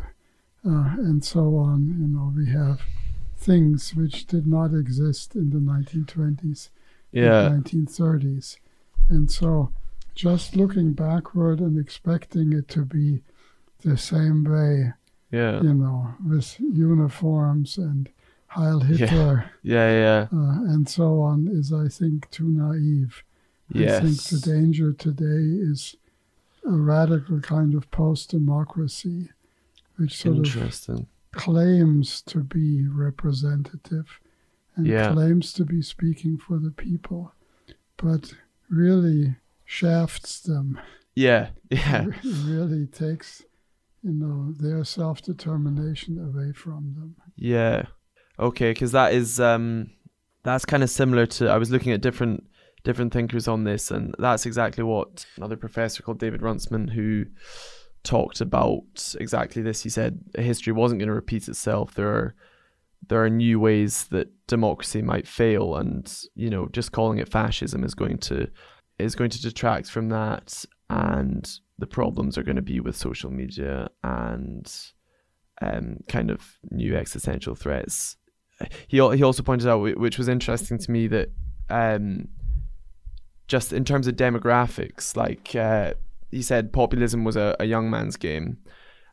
uh, 0.66 0.96
and 0.98 1.24
so 1.24 1.56
on. 1.56 1.96
You 2.00 2.08
know, 2.08 2.32
we 2.36 2.50
have 2.50 2.80
things 3.42 3.94
which 3.94 4.26
did 4.26 4.46
not 4.46 4.72
exist 4.72 5.34
in 5.34 5.50
the 5.50 5.58
1920s 5.58 6.70
Yeah. 7.12 7.46
and 7.52 7.64
1930s. 7.64 8.58
And 9.08 9.30
so 9.30 9.72
just 10.14 10.56
looking 10.56 10.92
backward 10.92 11.58
and 11.60 11.78
expecting 11.78 12.52
it 12.52 12.68
to 12.68 12.84
be 12.84 13.22
the 13.80 13.96
same 13.96 14.44
way, 14.44 14.92
Yeah. 15.30 15.60
you 15.62 15.74
know, 15.74 16.14
with 16.24 16.58
uniforms 16.60 17.78
and 17.78 18.08
Heil 18.48 18.80
Hitler 18.80 19.50
Yeah. 19.62 20.28
Yeah. 20.32 20.38
uh, 20.38 20.62
and 20.72 20.88
so 20.88 21.20
on, 21.20 21.48
is, 21.48 21.72
I 21.72 21.88
think, 21.88 22.30
too 22.30 22.48
naive. 22.48 23.24
I 23.74 24.00
think 24.00 24.22
the 24.24 24.38
danger 24.44 24.92
today 24.92 25.42
is 25.70 25.96
a 26.66 26.72
radical 26.76 27.40
kind 27.40 27.74
of 27.74 27.90
post 27.90 28.30
democracy, 28.30 29.30
which 29.96 30.18
sort 30.18 30.36
of 30.38 30.44
Interesting. 30.44 31.06
Claims 31.32 32.22
to 32.22 32.38
be 32.38 32.86
representative 32.88 34.20
and 34.76 34.86
Yeah. 34.86 35.12
claims 35.12 35.52
to 35.54 35.64
be 35.64 35.82
speaking 35.82 36.38
for 36.38 36.58
the 36.58 36.70
people, 36.70 37.34
but 37.96 38.34
really 38.68 39.36
shafts 39.64 40.40
them, 40.40 40.78
Yeah. 41.14 41.50
Yeah. 41.70 42.06
re- 42.06 42.32
really 42.44 42.86
takes, 42.86 43.42
you 44.02 44.12
know, 44.12 44.52
their 44.52 44.84
self 44.84 45.22
determination 45.22 46.18
away 46.18 46.52
from 46.52 46.94
them. 46.94 47.16
Yeah. 47.36 47.86
Okay, 48.38 48.70
because 48.70 48.92
that 48.92 49.12
is 49.12 49.38
um 49.40 49.90
that's 50.42 50.64
kind 50.64 50.82
of 50.82 50.90
similar 50.90 51.26
to 51.26 51.48
I 51.48 51.58
was 51.58 51.70
looking 51.70 51.92
at 51.92 52.00
different 52.00 52.44
different 52.82 53.12
thinkers 53.12 53.46
on 53.46 53.62
this 53.64 53.90
and 53.92 54.14
that's 54.18 54.44
exactly 54.46 54.82
what 54.82 55.24
another 55.36 55.56
professor 55.56 56.02
called 56.02 56.18
David 56.18 56.42
Runciman 56.42 56.88
who 56.88 57.26
talked 58.04 58.40
about 58.40 59.14
exactly 59.18 59.62
this. 59.62 59.82
He 59.82 59.88
said 59.88 60.20
history 60.36 60.72
wasn't 60.72 61.00
going 61.00 61.08
to 61.08 61.14
repeat 61.14 61.48
itself. 61.48 61.94
There 61.94 62.08
are 62.08 62.34
there 63.08 63.24
are 63.24 63.30
new 63.30 63.58
ways 63.58 64.04
that 64.10 64.28
democracy 64.46 65.02
might 65.02 65.26
fail 65.26 65.76
and 65.76 66.22
you 66.34 66.48
know 66.48 66.68
just 66.68 66.92
calling 66.92 67.18
it 67.18 67.28
fascism 67.28 67.82
is 67.82 67.94
going 67.94 68.16
to 68.16 68.48
is 68.98 69.16
going 69.16 69.30
to 69.30 69.42
detract 69.42 69.90
from 69.90 70.08
that 70.08 70.64
and 70.88 71.58
the 71.78 71.86
problems 71.86 72.38
are 72.38 72.44
going 72.44 72.56
to 72.56 72.62
be 72.62 72.78
with 72.78 72.96
social 72.96 73.30
media 73.30 73.88
and 74.04 74.72
um, 75.60 75.98
kind 76.08 76.30
of 76.30 76.58
new 76.70 76.96
existential 76.96 77.54
threats. 77.54 78.16
He 78.88 78.98
he 78.98 79.22
also 79.22 79.42
pointed 79.42 79.68
out, 79.68 79.98
which 79.98 80.18
was 80.18 80.28
interesting 80.28 80.78
to 80.78 80.90
me, 80.90 81.08
that 81.08 81.30
um, 81.70 82.28
just 83.48 83.72
in 83.72 83.84
terms 83.84 84.06
of 84.06 84.16
demographics, 84.16 85.16
like 85.16 85.56
uh, 85.56 85.94
he 86.32 86.42
said, 86.42 86.72
populism 86.72 87.22
was 87.22 87.36
a, 87.36 87.54
a 87.60 87.64
young 87.66 87.88
man's 87.88 88.16
game, 88.16 88.58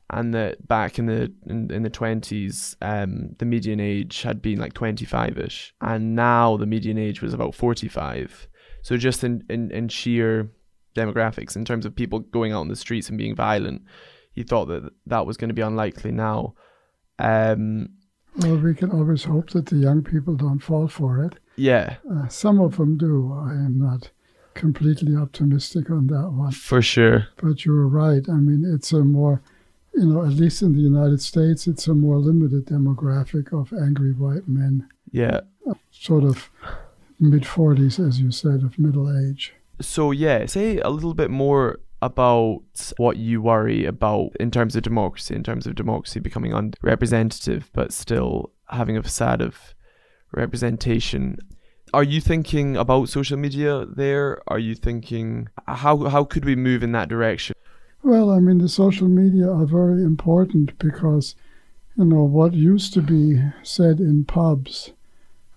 and 0.09 0.33
that 0.33 0.67
back 0.67 0.97
in 0.97 1.05
the 1.05 1.31
in, 1.45 1.69
in 1.71 1.83
the 1.83 1.89
twenties, 1.91 2.75
um, 2.81 3.35
the 3.38 3.45
median 3.45 3.79
age 3.79 4.23
had 4.23 4.41
been 4.41 4.57
like 4.57 4.73
twenty 4.73 5.05
five 5.05 5.38
ish, 5.38 5.73
and 5.81 6.15
now 6.15 6.57
the 6.57 6.65
median 6.65 6.97
age 6.97 7.21
was 7.21 7.33
about 7.33 7.53
forty 7.53 7.88
five. 7.88 8.47
So 8.81 8.97
just 8.97 9.23
in, 9.23 9.43
in, 9.49 9.69
in 9.71 9.89
sheer 9.89 10.49
demographics, 10.95 11.55
in 11.55 11.65
terms 11.65 11.85
of 11.85 11.95
people 11.95 12.19
going 12.19 12.53
out 12.53 12.61
on 12.61 12.69
the 12.69 12.75
streets 12.75 13.09
and 13.09 13.17
being 13.17 13.35
violent, 13.35 13.83
he 14.31 14.41
thought 14.43 14.65
that 14.69 14.89
that 15.05 15.25
was 15.27 15.38
going 15.38 15.49
to 15.49 15.53
be 15.53 15.61
unlikely 15.61 16.11
now. 16.11 16.55
Um, 17.19 17.89
Well, 18.38 18.57
we 18.57 18.73
can 18.73 18.91
always 18.91 19.25
hope 19.25 19.49
that 19.51 19.65
the 19.67 19.75
young 19.75 20.01
people 20.03 20.35
don't 20.35 20.59
fall 20.59 20.88
for 20.88 21.23
it. 21.25 21.33
yeah, 21.57 21.97
Uh, 22.09 22.27
some 22.29 22.59
of 22.61 22.77
them 22.77 22.97
do. 22.97 23.33
I 23.33 23.51
am 23.51 23.77
not 23.77 24.11
completely 24.53 25.15
optimistic 25.15 25.89
on 25.89 26.08
that 26.08 26.29
one. 26.32 26.51
for 26.51 26.82
sure. 26.82 27.27
But 27.41 27.65
you're 27.65 27.88
right. 27.88 28.27
I 28.29 28.34
mean, 28.34 28.63
it's 28.65 28.91
a 28.91 29.03
more, 29.03 29.41
you 29.96 30.06
know, 30.06 30.22
at 30.25 30.34
least 30.34 30.62
in 30.62 30.74
the 30.74 30.79
United 30.79 31.22
States, 31.22 31.68
it's 31.68 31.88
a 31.88 31.94
more 31.94 32.18
limited 32.18 32.65
demographic 32.68 33.53
of 33.53 33.72
angry 33.74 34.12
white 34.13 34.48
men, 34.48 34.88
Yeah. 35.12 35.41
sort 35.91 36.24
of 36.24 36.50
mid 37.20 37.44
40s, 37.44 38.00
as 38.06 38.20
you 38.20 38.32
said, 38.32 38.63
of 38.63 38.77
middle 38.79 39.08
age. 39.10 39.53
So 39.82 40.12
yeah, 40.12 40.46
say 40.46 40.79
a 40.79 40.89
little 40.89 41.13
bit 41.13 41.29
more 41.32 41.79
about 42.01 42.62
what 42.98 43.18
you 43.18 43.41
worry 43.41 43.86
about 43.86 44.32
in 44.39 44.51
terms 44.51 44.75
of 44.75 44.84
democracy, 44.84 45.36
in 45.36 45.44
terms 45.44 45.68
of 45.68 45.75
democracy 45.75 46.20
becoming 46.20 46.53
unrepresentative, 46.53 47.70
but 47.74 47.91
still 47.94 48.51
having 48.70 48.96
a 48.98 49.03
facade 49.03 49.41
of 49.41 49.74
representation. 50.32 51.38
Are 51.93 52.03
you 52.03 52.22
thinking 52.22 52.77
about 52.77 53.10
social 53.10 53.38
media 53.38 53.86
there? 53.86 54.41
Are 54.48 54.60
you 54.60 54.75
thinking 54.75 55.50
how 55.67 56.10
how 56.10 56.24
could 56.24 56.46
we 56.46 56.55
move 56.55 56.84
in 56.84 56.91
that 56.93 57.10
direction? 57.10 57.55
Well, 58.03 58.31
I 58.31 58.39
mean, 58.39 58.60
the 58.60 58.69
social 58.69 59.08
media 59.08 59.51
are 59.51 59.65
very 59.65 60.03
important 60.03 60.77
because, 60.79 61.36
you 61.98 62.05
know, 62.05 62.24
what 62.24 62.53
used 62.53 62.93
to 62.93 63.01
be 63.01 63.43
said 63.62 64.00
in 64.00 64.24
pubs 64.24 64.93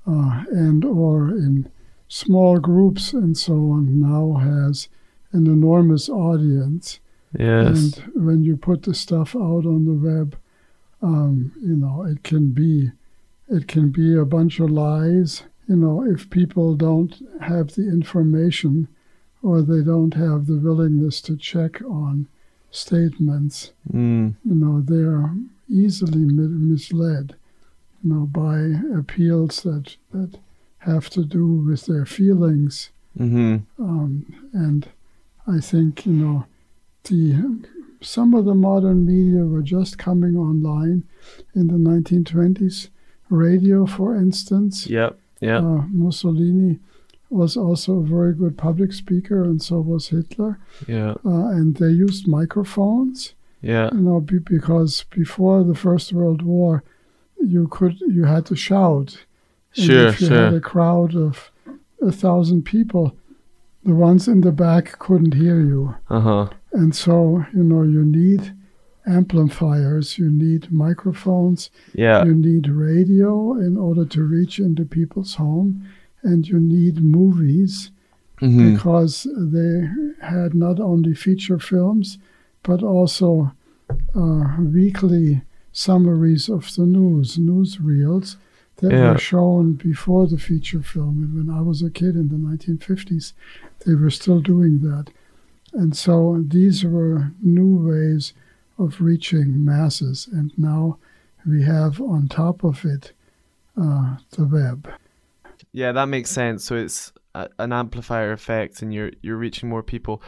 uh, 0.06 0.44
and 0.50 0.84
or 0.84 1.28
in 1.28 1.70
small 2.08 2.58
groups 2.58 3.12
and 3.12 3.38
so 3.38 3.54
on 3.54 4.00
now 4.00 4.38
has 4.40 4.88
an 5.32 5.46
enormous 5.46 6.08
audience. 6.08 7.00
Yes. 7.38 7.96
And 7.96 8.24
when 8.26 8.42
you 8.42 8.56
put 8.56 8.82
the 8.82 8.94
stuff 8.94 9.34
out 9.36 9.64
on 9.64 9.84
the 9.86 9.94
web, 9.94 10.36
um, 11.00 11.52
you 11.62 11.76
know, 11.76 12.04
it 12.04 12.22
can 12.22 12.50
be, 12.50 12.90
it 13.48 13.68
can 13.68 13.90
be 13.90 14.16
a 14.16 14.24
bunch 14.24 14.60
of 14.60 14.70
lies. 14.70 15.44
You 15.72 15.78
know, 15.78 16.04
if 16.14 16.28
people 16.28 16.74
don't 16.74 17.14
have 17.40 17.68
the 17.76 17.88
information, 17.98 18.88
or 19.42 19.62
they 19.62 19.82
don't 19.82 20.14
have 20.14 20.46
the 20.46 20.58
willingness 20.58 21.16
to 21.22 21.34
check 21.36 21.80
on 21.82 22.26
statements, 22.70 23.72
Mm. 23.92 24.34
you 24.44 24.54
know, 24.62 24.80
they're 24.82 25.34
easily 25.68 26.24
misled, 26.70 27.26
you 28.02 28.10
know, 28.12 28.24
by 28.26 28.58
appeals 29.00 29.62
that 29.62 29.96
that 30.12 30.30
have 30.90 31.08
to 31.10 31.24
do 31.24 31.46
with 31.68 31.86
their 31.86 32.04
feelings 32.18 32.90
Mm-hmm. 33.18 33.54
um, 33.90 34.10
and 34.52 34.88
I 35.46 35.58
think 35.60 36.06
you 36.06 36.12
know 36.22 36.44
the 37.04 37.20
some 38.00 38.32
of 38.38 38.44
the 38.46 38.54
modern 38.54 39.04
media 39.06 39.44
were 39.52 39.62
just 39.62 39.98
coming 39.98 40.34
online 40.36 41.04
in 41.54 41.64
the 41.68 41.80
1920s. 41.90 42.88
Radio, 43.30 43.86
for 43.86 44.10
instance, 44.16 44.86
Yep. 44.88 45.18
Yeah. 45.42 45.58
uh, 45.58 45.82
Mussolini 45.90 46.78
was 47.30 47.56
also 47.56 47.90
a 47.98 48.02
very 48.16 48.34
good 48.34 48.54
public 48.56 48.92
speaker, 48.92 49.42
and 49.42 49.60
so 49.62 49.80
was 49.80 50.08
Hitler. 50.08 50.58
Yeah. 50.86 51.12
Uh, 51.24 51.46
and 51.56 51.76
they 51.76 51.88
used 52.06 52.28
microphones, 52.28 53.34
Yeah. 53.62 53.88
you 53.94 54.00
know, 54.06 54.20
be, 54.20 54.38
because 54.38 55.04
before 55.10 55.64
the 55.64 55.74
First 55.74 56.12
World 56.12 56.42
War, 56.42 56.82
you 57.54 57.66
could 57.68 57.96
you 58.16 58.24
had 58.24 58.44
to 58.46 58.56
shout. 58.56 59.08
And 59.76 59.86
Sure. 59.86 60.06
if 60.08 60.20
you 60.20 60.28
had 60.28 60.54
a 60.54 60.60
crowd 60.60 61.14
of 61.16 61.50
a 62.00 62.12
thousand 62.12 62.62
people, 62.64 63.06
the 63.88 63.94
ones 64.08 64.28
in 64.28 64.40
the 64.42 64.52
back 64.52 64.84
couldn't 64.98 65.34
hear 65.34 65.58
you. 65.60 65.94
Uh 66.16 66.20
huh. 66.28 66.46
And 66.72 66.94
so, 66.94 67.44
you 67.56 67.64
know, 67.64 67.82
you 67.82 68.04
need 68.04 68.52
amplifiers, 69.06 70.18
you 70.18 70.30
need 70.30 70.70
microphones, 70.72 71.70
Yeah. 71.94 72.24
you 72.24 72.34
need 72.34 72.68
radio 72.68 73.54
in 73.58 73.76
order 73.76 74.04
to 74.06 74.22
reach 74.22 74.58
into 74.58 74.84
people's 74.84 75.34
home, 75.34 75.82
and 76.22 76.46
you 76.48 76.58
need 76.60 77.02
movies 77.02 77.90
Mm-hmm. 78.40 78.74
because 78.74 79.24
they 79.36 79.88
had 80.26 80.52
not 80.52 80.80
only 80.80 81.14
feature 81.14 81.60
films 81.60 82.18
but 82.64 82.82
also 82.82 83.52
uh, 84.16 84.56
weekly 84.58 85.42
summaries 85.72 86.48
of 86.48 86.74
the 86.74 86.84
news, 86.84 87.36
newsreels 87.38 88.36
that 88.78 88.90
Yeah. 88.90 89.12
were 89.12 89.18
shown 89.18 89.74
before 89.74 90.26
the 90.26 90.38
feature 90.38 90.82
film. 90.82 91.22
And 91.22 91.32
when 91.36 91.50
I 91.56 91.60
was 91.62 91.82
a 91.82 91.90
kid 91.90 92.16
in 92.16 92.28
the 92.30 92.36
1950s, 92.36 93.32
they 93.86 93.94
were 93.94 94.10
still 94.10 94.40
doing 94.40 94.80
that. 94.80 95.06
And 95.72 95.96
so 95.96 96.42
these 96.46 96.84
were 96.84 97.30
new 97.40 97.76
ways 97.88 98.32
of 98.82 99.00
reaching 99.00 99.64
masses. 99.64 100.28
And 100.32 100.52
now 100.58 100.98
we 101.46 101.62
have 101.64 102.00
on 102.00 102.28
top 102.28 102.64
of 102.64 102.84
it 102.84 103.12
uh, 103.80 104.16
the 104.30 104.44
web. 104.44 104.88
Yeah, 105.72 105.92
that 105.92 106.06
makes 106.06 106.30
sense. 106.30 106.64
So 106.64 106.76
it's 106.76 107.12
a, 107.34 107.48
an 107.58 107.72
amplifier 107.72 108.32
effect, 108.32 108.82
and 108.82 108.92
you're 108.92 109.12
you're 109.22 109.36
reaching 109.36 109.68
more 109.68 109.82
people. 109.82 110.22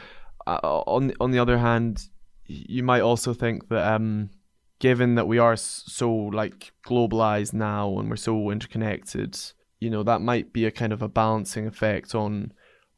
Uh, 0.46 0.58
on 0.86 1.12
on 1.20 1.30
the 1.30 1.38
other 1.38 1.58
hand, 1.58 2.08
you 2.46 2.82
might 2.82 3.02
also 3.02 3.34
think 3.34 3.68
that 3.68 3.92
um, 3.92 4.30
given 4.78 5.14
that 5.14 5.28
we 5.28 5.38
are 5.38 5.56
so 5.56 6.10
like 6.10 6.72
globalized 6.86 7.52
now 7.52 7.98
and 7.98 8.08
we're 8.10 8.16
so 8.16 8.50
interconnected, 8.50 9.38
you 9.80 9.90
know, 9.90 10.02
that 10.02 10.20
might 10.20 10.52
be 10.52 10.66
a 10.66 10.70
kind 10.70 10.92
of 10.92 11.02
a 11.02 11.08
balancing 11.08 11.66
effect 11.66 12.14
on 12.14 12.52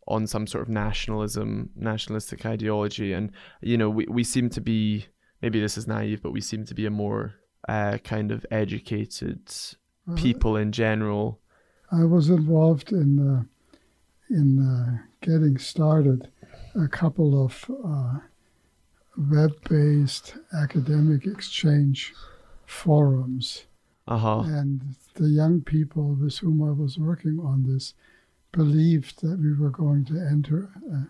on 0.09 0.25
some 0.27 0.47
sort 0.47 0.63
of 0.63 0.69
nationalism, 0.69 1.71
nationalistic 1.75 2.47
ideology, 2.47 3.13
and 3.13 3.33
you 3.61 3.77
know, 3.77 3.91
we 3.91 4.07
we 4.09 4.23
seem 4.23 4.49
to 4.51 4.61
be 4.61 5.07
maybe 5.43 5.61
this 5.61 5.77
is 5.79 5.87
naive, 5.87 6.23
but 6.23 6.33
we 6.33 6.41
seem 6.41 6.65
to 6.65 6.75
be 6.75 6.87
a 6.87 6.91
more 6.91 7.35
uh, 7.69 7.99
kind 8.05 8.31
of 8.33 8.45
educated 8.51 9.41
Uh, 10.09 10.15
people 10.15 10.57
in 10.63 10.71
general. 10.73 11.41
I 11.91 12.05
was 12.05 12.29
involved 12.29 12.93
in 12.93 13.11
uh, 13.19 13.43
in 14.31 14.59
uh, 14.59 14.99
getting 15.21 15.59
started 15.59 16.29
a 16.75 16.89
couple 16.89 17.45
of 17.45 17.53
uh, 17.85 18.19
web-based 19.17 20.37
academic 20.53 21.27
exchange 21.27 22.13
forums, 22.65 23.67
Uh 24.07 24.19
huh. 24.19 24.41
and 24.47 24.81
the 25.15 25.29
young 25.29 25.63
people 25.63 26.15
with 26.15 26.39
whom 26.39 26.63
I 26.63 26.71
was 26.73 26.99
working 26.99 27.41
on 27.41 27.63
this 27.65 27.95
believed 28.53 29.21
that 29.23 29.39
we 29.41 29.53
were 29.55 29.71
going 29.71 30.05
to 30.07 30.15
enter 30.19 30.71
uh, 30.93 31.05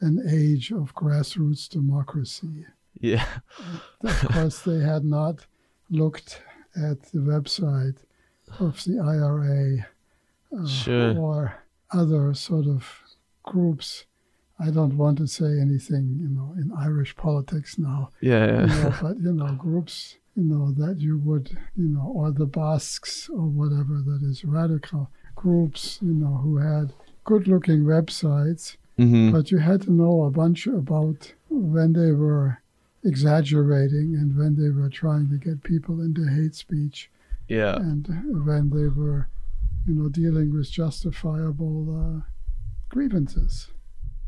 an 0.00 0.22
age 0.28 0.70
of 0.72 0.94
grassroots 0.94 1.68
democracy. 1.68 2.66
Yeah. 3.00 3.26
of 4.02 4.28
course, 4.32 4.60
they 4.62 4.80
had 4.80 5.04
not 5.04 5.46
looked 5.90 6.42
at 6.76 7.02
the 7.12 7.18
website 7.20 7.98
of 8.60 8.82
the 8.84 8.98
IRA 9.00 9.86
uh, 10.56 10.66
Sure. 10.66 11.16
or 11.18 11.54
other 11.92 12.34
sort 12.34 12.66
of 12.66 12.84
groups. 13.42 14.04
I 14.58 14.70
don't 14.70 14.96
want 14.96 15.18
to 15.18 15.26
say 15.26 15.60
anything, 15.60 16.16
you 16.20 16.28
know, 16.28 16.54
in 16.56 16.72
Irish 16.78 17.14
politics 17.16 17.78
now, 17.78 18.10
Yeah. 18.20 18.62
you 18.62 18.66
know, 18.82 18.94
but 19.02 19.18
you 19.18 19.32
know, 19.32 19.52
groups, 19.54 20.16
you 20.34 20.44
know, 20.44 20.72
that 20.72 20.98
you 21.00 21.18
would, 21.18 21.50
you 21.76 21.88
know, 21.88 22.12
or 22.14 22.30
the 22.30 22.46
Basques 22.46 23.28
or 23.28 23.46
whatever 23.46 24.02
that 24.06 24.20
is 24.22 24.44
radical 24.44 25.10
groups, 25.34 25.98
you 26.00 26.14
know, 26.14 26.36
who 26.38 26.56
had 26.56 26.92
good-looking 27.24 27.82
websites, 27.84 28.76
hmm 28.96 29.30
but 29.30 29.50
you 29.50 29.58
had 29.58 29.82
to 29.82 29.92
know 29.92 30.22
a 30.24 30.30
bunch 30.30 30.66
about 30.66 31.34
when 31.50 31.92
they 31.92 32.12
were 32.12 32.58
exaggerating 33.06 34.14
and 34.16 34.36
when 34.36 34.56
they 34.56 34.70
were 34.70 34.88
trying 34.90 35.28
to 35.30 35.36
get 35.38 35.62
people 35.62 36.00
into 36.00 36.26
hate 36.26 36.54
speech 36.54 37.10
Yeah. 37.48 37.76
and 37.76 38.06
when 38.46 38.70
they 38.70 38.88
were, 38.88 39.28
you 39.86 39.94
know, 39.94 40.08
dealing 40.08 40.52
with 40.52 40.70
justifiable 40.70 41.78
uh, 42.02 42.20
grievances. 42.88 43.68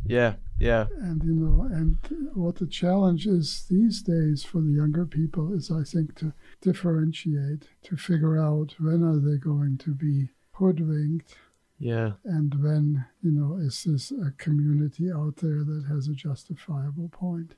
Yeah. 0.04 0.35
Yeah. 0.58 0.87
And 1.00 1.23
you 1.25 1.35
know, 1.35 1.62
and 1.70 1.99
what 2.35 2.56
the 2.56 2.66
challenge 2.66 3.26
is 3.26 3.66
these 3.68 4.00
days 4.02 4.44
for 4.44 4.61
the 4.61 4.70
younger 4.70 5.04
people 5.06 5.52
is, 5.52 5.70
I 5.70 5.82
think, 5.85 6.14
to 6.16 6.32
differentiate, 6.61 7.68
to 7.85 7.97
figure 7.97 8.38
out 8.38 8.75
when 8.78 9.02
are 9.02 9.18
they 9.18 9.37
going 9.38 9.78
to 9.78 9.90
be 9.94 10.28
hoodwinked, 10.52 11.35
Yeah. 11.78 12.12
and 12.25 12.54
when 12.62 13.04
you 13.23 13.32
know 13.32 13.56
is 13.56 13.85
this 13.85 14.11
a 14.12 14.30
community 14.38 15.11
out 15.12 15.37
there 15.37 15.62
that 15.64 15.85
has 15.88 16.08
a 16.08 16.14
justifiable 16.14 17.08
point. 17.08 17.54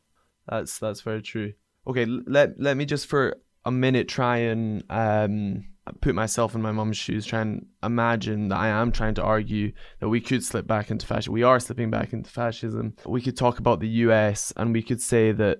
That's 0.50 0.78
that's 0.78 1.00
very 1.00 1.22
true. 1.22 1.54
Okay, 1.86 2.04
let 2.04 2.60
let 2.60 2.76
me 2.76 2.84
just 2.84 3.06
for 3.06 3.36
a 3.64 3.70
minute 3.70 4.08
try 4.08 4.38
and 4.38 4.84
um 4.90 5.64
put 6.00 6.14
myself 6.14 6.54
in 6.54 6.62
my 6.62 6.72
mum's 6.72 6.96
shoes, 6.96 7.24
try 7.24 7.40
and 7.40 7.66
imagine 7.82 8.48
that 8.48 8.58
I 8.58 8.68
am 8.68 8.92
trying 8.92 9.14
to 9.14 9.22
argue 9.22 9.72
that 10.00 10.08
we 10.08 10.20
could 10.20 10.44
slip 10.44 10.66
back 10.66 10.90
into 10.90 11.06
fascism. 11.06 11.32
We 11.32 11.42
are 11.42 11.58
slipping 11.58 11.90
back 11.90 12.12
into 12.12 12.30
fascism. 12.30 12.94
We 13.06 13.22
could 13.22 13.36
talk 13.36 13.58
about 13.58 13.80
the 13.80 13.88
US 13.88 14.52
and 14.56 14.72
we 14.72 14.82
could 14.82 15.00
say 15.00 15.32
that 15.32 15.58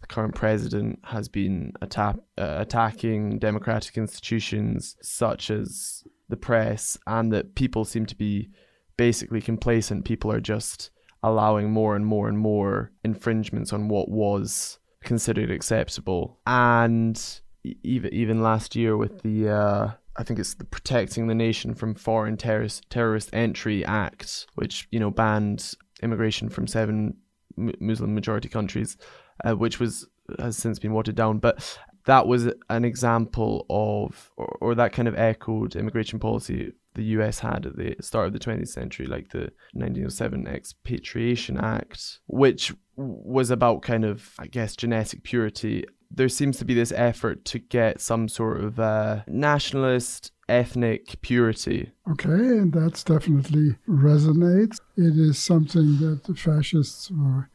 the 0.00 0.06
current 0.06 0.34
president 0.34 0.98
has 1.04 1.28
been 1.28 1.72
attack, 1.82 2.16
uh, 2.38 2.56
attacking 2.58 3.38
democratic 3.38 3.98
institutions 3.98 4.96
such 5.02 5.50
as 5.50 6.04
the 6.28 6.36
press 6.36 6.96
and 7.06 7.32
that 7.32 7.54
people 7.54 7.84
seem 7.84 8.06
to 8.06 8.16
be 8.16 8.50
basically 8.96 9.40
complacent. 9.40 10.04
People 10.04 10.32
are 10.32 10.40
just 10.40 10.90
allowing 11.22 11.70
more 11.70 11.96
and 11.96 12.06
more 12.06 12.28
and 12.28 12.38
more 12.38 12.92
infringements 13.04 13.72
on 13.72 13.88
what 13.88 14.08
was 14.08 14.78
considered 15.02 15.50
acceptable. 15.50 16.38
And 16.46 17.40
even 17.64 18.12
even 18.12 18.42
last 18.42 18.74
year 18.76 18.96
with 18.96 19.22
the 19.22 19.48
uh, 19.48 19.90
I 20.16 20.22
think 20.22 20.38
it's 20.38 20.54
the 20.54 20.64
Protecting 20.64 21.26
the 21.26 21.34
Nation 21.34 21.74
from 21.74 21.94
Foreign 21.94 22.36
Terrorist 22.36 22.88
Terrorist 22.90 23.30
Entry 23.32 23.84
Act, 23.84 24.46
which 24.54 24.88
you 24.90 25.00
know 25.00 25.10
banned 25.10 25.74
immigration 26.02 26.48
from 26.48 26.66
seven 26.66 27.16
mu- 27.56 27.72
Muslim 27.80 28.14
majority 28.14 28.48
countries, 28.48 28.96
uh, 29.44 29.52
which 29.52 29.80
was 29.80 30.06
has 30.38 30.56
since 30.56 30.78
been 30.78 30.92
watered 30.92 31.16
down. 31.16 31.38
But 31.38 31.78
that 32.06 32.26
was 32.26 32.48
an 32.68 32.84
example 32.84 33.66
of, 33.68 34.30
or, 34.36 34.58
or 34.60 34.74
that 34.74 34.92
kind 34.92 35.06
of 35.08 35.18
echoed 35.18 35.76
immigration 35.76 36.18
policy 36.18 36.72
the 36.94 37.04
US 37.04 37.38
had 37.38 37.66
at 37.66 37.76
the 37.76 37.96
start 38.00 38.26
of 38.26 38.32
the 38.32 38.38
20th 38.38 38.68
century, 38.68 39.06
like 39.06 39.30
the 39.30 39.52
1907 39.72 40.46
Expatriation 40.46 41.58
Act, 41.58 42.20
which 42.26 42.72
was 42.96 43.50
about 43.50 43.82
kind 43.82 44.04
of, 44.04 44.34
I 44.38 44.46
guess, 44.46 44.76
genetic 44.76 45.22
purity. 45.22 45.84
There 46.10 46.28
seems 46.28 46.58
to 46.58 46.64
be 46.64 46.74
this 46.74 46.92
effort 46.92 47.44
to 47.46 47.58
get 47.58 48.00
some 48.00 48.28
sort 48.28 48.62
of 48.62 48.80
uh, 48.80 49.22
nationalist 49.26 50.32
ethnic 50.48 51.20
purity. 51.22 51.92
Okay, 52.10 52.28
and 52.28 52.72
that's 52.72 53.04
definitely 53.04 53.76
resonates. 53.88 54.78
It 54.96 55.16
is 55.16 55.38
something 55.38 55.98
that 55.98 56.24
the 56.24 56.34
fascists 56.34 57.10
were 57.10 57.48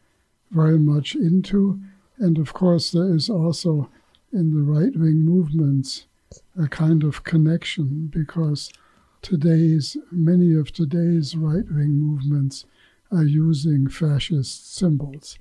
very 0.51 0.79
much 0.79 1.15
into, 1.15 1.79
and 2.17 2.37
of 2.37 2.53
course 2.53 2.91
there 2.91 3.13
is 3.13 3.29
also 3.29 3.89
in 4.31 4.53
the 4.53 4.63
right-wing 4.63 5.25
movements 5.25 6.05
a 6.57 6.67
kind 6.67 7.03
of 7.03 7.23
connection 7.23 8.07
because 8.07 8.71
today's 9.25 9.97
many 10.11 10.53
of 10.55 10.71
today's 10.71 11.35
right-wing 11.35 11.93
movements 12.07 12.65
are 13.11 13.23
using 13.23 13.87
fascist 13.89 14.75
symbols. 14.75 15.37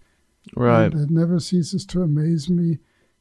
Right. 0.57 0.93
And 0.93 1.01
it 1.03 1.11
never 1.11 1.39
ceases 1.41 1.85
to 1.87 2.03
amaze 2.03 2.49
me 2.49 2.79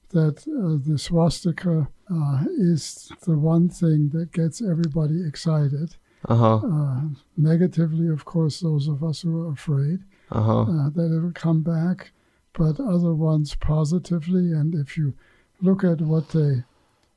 that 0.09 0.37
uh, 0.47 0.77
the 0.89 0.97
swastika 0.97 1.87
uh, 2.13 2.43
is 2.71 3.11
the 3.25 3.37
one 3.37 3.67
thing 3.69 4.09
that 4.13 4.31
gets 4.31 4.61
everybody 4.61 5.25
excited. 5.27 5.95
Uh 6.29 6.35
huh. 6.35 6.55
Uh, 6.57 7.01
negatively, 7.35 8.07
of 8.07 8.23
course, 8.23 8.59
those 8.61 8.87
of 8.87 9.03
us 9.03 9.21
who 9.21 9.41
are 9.41 9.51
afraid 9.51 9.99
Uh 10.31 10.41
huh. 10.41 10.61
uh, 10.61 10.89
that 10.95 11.11
it'll 11.15 11.31
come 11.47 11.61
back, 11.61 12.11
but 12.53 12.79
other 12.79 13.13
ones 13.13 13.55
positively. 13.55 14.51
And 14.53 14.73
if 14.75 14.97
you 14.97 15.13
look 15.61 15.83
at 15.83 15.99
what 16.01 16.29
they, 16.29 16.63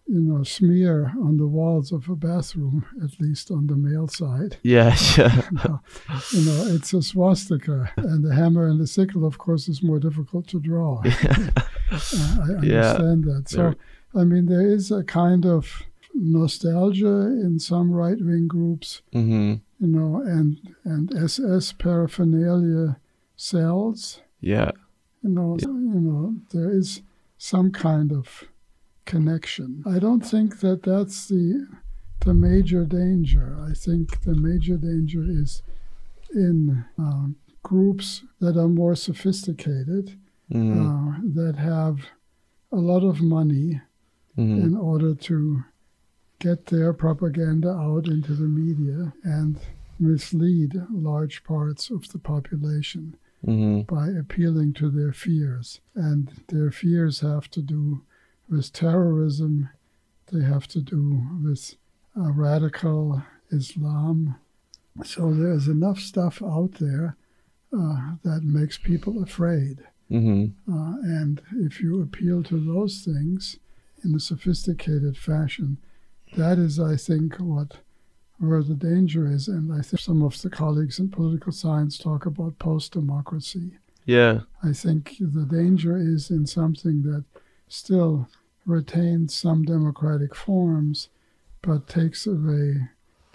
you 0.08 0.20
know, 0.20 0.42
smear 0.44 1.12
on 1.20 1.36
the 1.36 1.46
walls 1.48 1.90
of 1.92 2.08
a 2.08 2.14
bathroom, 2.14 2.84
at 3.02 3.18
least 3.20 3.50
on 3.50 3.66
the 3.66 3.76
male 3.76 4.06
side, 4.08 4.56
Yeah. 4.62 4.96
Yeah. 5.18 5.42
you 6.32 6.44
know, 6.46 6.64
it's 6.74 6.92
a 6.94 7.02
swastika, 7.02 7.90
and 7.96 8.24
the 8.24 8.34
hammer 8.34 8.66
and 8.68 8.80
the 8.80 8.86
sickle, 8.86 9.24
of 9.26 9.36
course, 9.38 9.68
is 9.68 9.82
more 9.82 9.98
difficult 9.98 10.46
to 10.48 10.60
draw. 10.60 11.02
Uh, 11.92 11.98
I 12.42 12.64
Yeah. 12.64 12.94
understand 12.94 13.24
that. 13.24 13.48
So, 13.48 13.56
Very- 13.62 13.76
I 14.14 14.24
mean, 14.24 14.46
there 14.46 14.66
is 14.66 14.90
a 14.90 15.04
kind 15.04 15.46
of 15.46 15.82
nostalgia 16.14 17.18
in 17.44 17.58
some 17.60 17.92
right 17.92 18.18
wing 18.20 18.48
groups, 18.48 19.02
hmm 19.12 19.54
you 19.78 19.86
know, 19.88 20.22
and, 20.24 20.56
and 20.84 21.14
SS 21.14 21.72
paraphernalia 21.74 22.96
sells, 23.36 24.20
Yeah. 24.40 24.70
you 25.22 25.30
know, 25.30 25.56
Yeah. 25.60 25.68
you 25.68 26.00
know, 26.00 26.34
there 26.52 26.70
is 26.70 27.02
some 27.38 27.70
kind 27.70 28.10
of 28.10 28.44
connection. 29.06 29.82
I 29.86 29.98
don't 29.98 30.20
think 30.20 30.60
that 30.60 30.82
that's 30.82 31.28
the 31.28 31.66
the 32.20 32.34
major 32.34 32.84
danger. 32.84 33.56
I 33.60 33.72
think 33.72 34.22
the 34.22 34.34
major 34.34 34.76
danger 34.76 35.22
is 35.26 35.62
in 36.34 36.84
um, 36.98 37.36
groups 37.62 38.22
that 38.40 38.56
are 38.56 38.68
more 38.68 38.94
sophisticated, 38.96 40.18
Mm-hmm. 40.52 40.86
uh, 40.86 41.18
that 41.34 41.56
have 41.56 41.96
a 42.70 42.76
lot 42.76 43.02
of 43.02 43.20
money 43.20 43.80
hmm 44.36 44.64
in 44.64 44.76
order 44.76 45.12
to 45.14 45.64
get 46.38 46.66
their 46.66 46.92
propaganda 46.92 47.70
out 47.70 48.06
into 48.06 48.32
the 48.34 48.46
media 48.62 49.12
and 49.24 49.58
mislead 49.98 50.72
large 50.92 51.42
parts 51.42 51.90
of 51.90 52.00
the 52.12 52.18
population 52.18 53.16
hmm 53.44 53.80
by 53.96 54.06
appealing 54.08 54.72
to 54.74 54.88
their 54.90 55.12
fears. 55.12 55.80
And 55.96 56.30
their 56.48 56.70
fears 56.70 57.20
have 57.20 57.50
to 57.56 57.60
do 57.62 58.02
with 58.48 58.72
terrorism, 58.72 59.68
they 60.32 60.42
have 60.44 60.66
to 60.68 60.80
do 60.80 61.22
with 61.42 61.74
uh, 62.16 62.32
radical 62.32 63.22
Islam. 63.50 64.36
So 65.04 65.32
there's 65.32 65.68
enough 65.68 65.98
stuff 65.98 66.42
out 66.42 66.72
there 66.80 67.16
uh, 67.72 68.14
that 68.24 68.42
makes 68.42 68.78
people 68.78 69.22
afraid. 69.22 69.78
hmm 70.08 70.46
Uh, 70.68 70.94
and 71.02 71.42
if 71.68 71.80
you 71.80 72.00
appeal 72.00 72.42
to 72.44 72.58
those 72.58 73.02
things 73.02 73.58
in 74.04 74.14
a 74.14 74.20
sophisticated 74.20 75.16
fashion, 75.16 75.78
that 76.36 76.58
is, 76.58 76.78
I 76.78 76.96
think, 76.96 77.36
what 77.36 77.78
where 78.38 78.62
the 78.62 78.74
danger 78.74 79.26
is. 79.26 79.48
And 79.48 79.72
I 79.72 79.80
think 79.80 80.00
some 80.00 80.22
of 80.22 80.40
the 80.42 80.50
colleagues 80.50 80.98
in 80.98 81.08
political 81.08 81.52
science 81.52 81.96
talk 81.96 82.26
about 82.26 82.58
post-democracy. 82.58 83.78
Yeah. 84.04 84.40
I 84.62 84.72
think 84.72 85.16
the 85.18 85.46
danger 85.46 85.96
is 85.96 86.30
in 86.30 86.46
something 86.46 87.02
that 87.02 87.24
still 87.68 88.28
retains 88.64 89.34
some 89.34 89.64
democratic 89.64 90.34
forms, 90.34 91.08
but 91.62 91.88
takes 91.88 92.26
away 92.26 92.88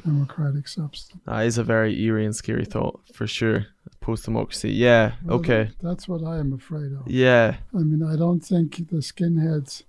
democratic 0.03 0.67
substance. 0.67 1.21
That 1.25 1.45
is 1.45 1.57
a 1.57 1.63
very 1.63 1.99
eerie 2.01 2.25
and 2.25 2.35
scary 2.35 2.65
thought 2.65 3.01
for 3.13 3.27
sure. 3.27 3.67
Post 3.99 4.25
democracy. 4.25 4.71
Yeah. 4.71 5.13
Well, 5.23 5.37
okay. 5.37 5.65
that- 5.65 5.79
that's 5.79 6.07
what 6.07 6.23
I 6.23 6.39
am 6.39 6.53
afraid 6.53 6.91
of. 6.91 7.07
Yeah. 7.07 7.57
I 7.73 7.79
mean, 7.79 8.01
I 8.03 8.15
don't 8.15 8.39
think 8.39 8.77
the 8.89 8.97
skinheads 8.97 9.83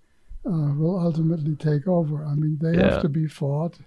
uh, 0.45 0.75
will 0.77 0.99
ultimately 0.99 1.55
take 1.55 1.87
over. 1.87 2.25
I 2.25 2.35
mean, 2.35 2.59
they 2.61 2.75
Yeah. 2.77 2.95
have 2.95 3.03
to 3.03 3.09
be 3.09 3.27
fought. 3.29 3.79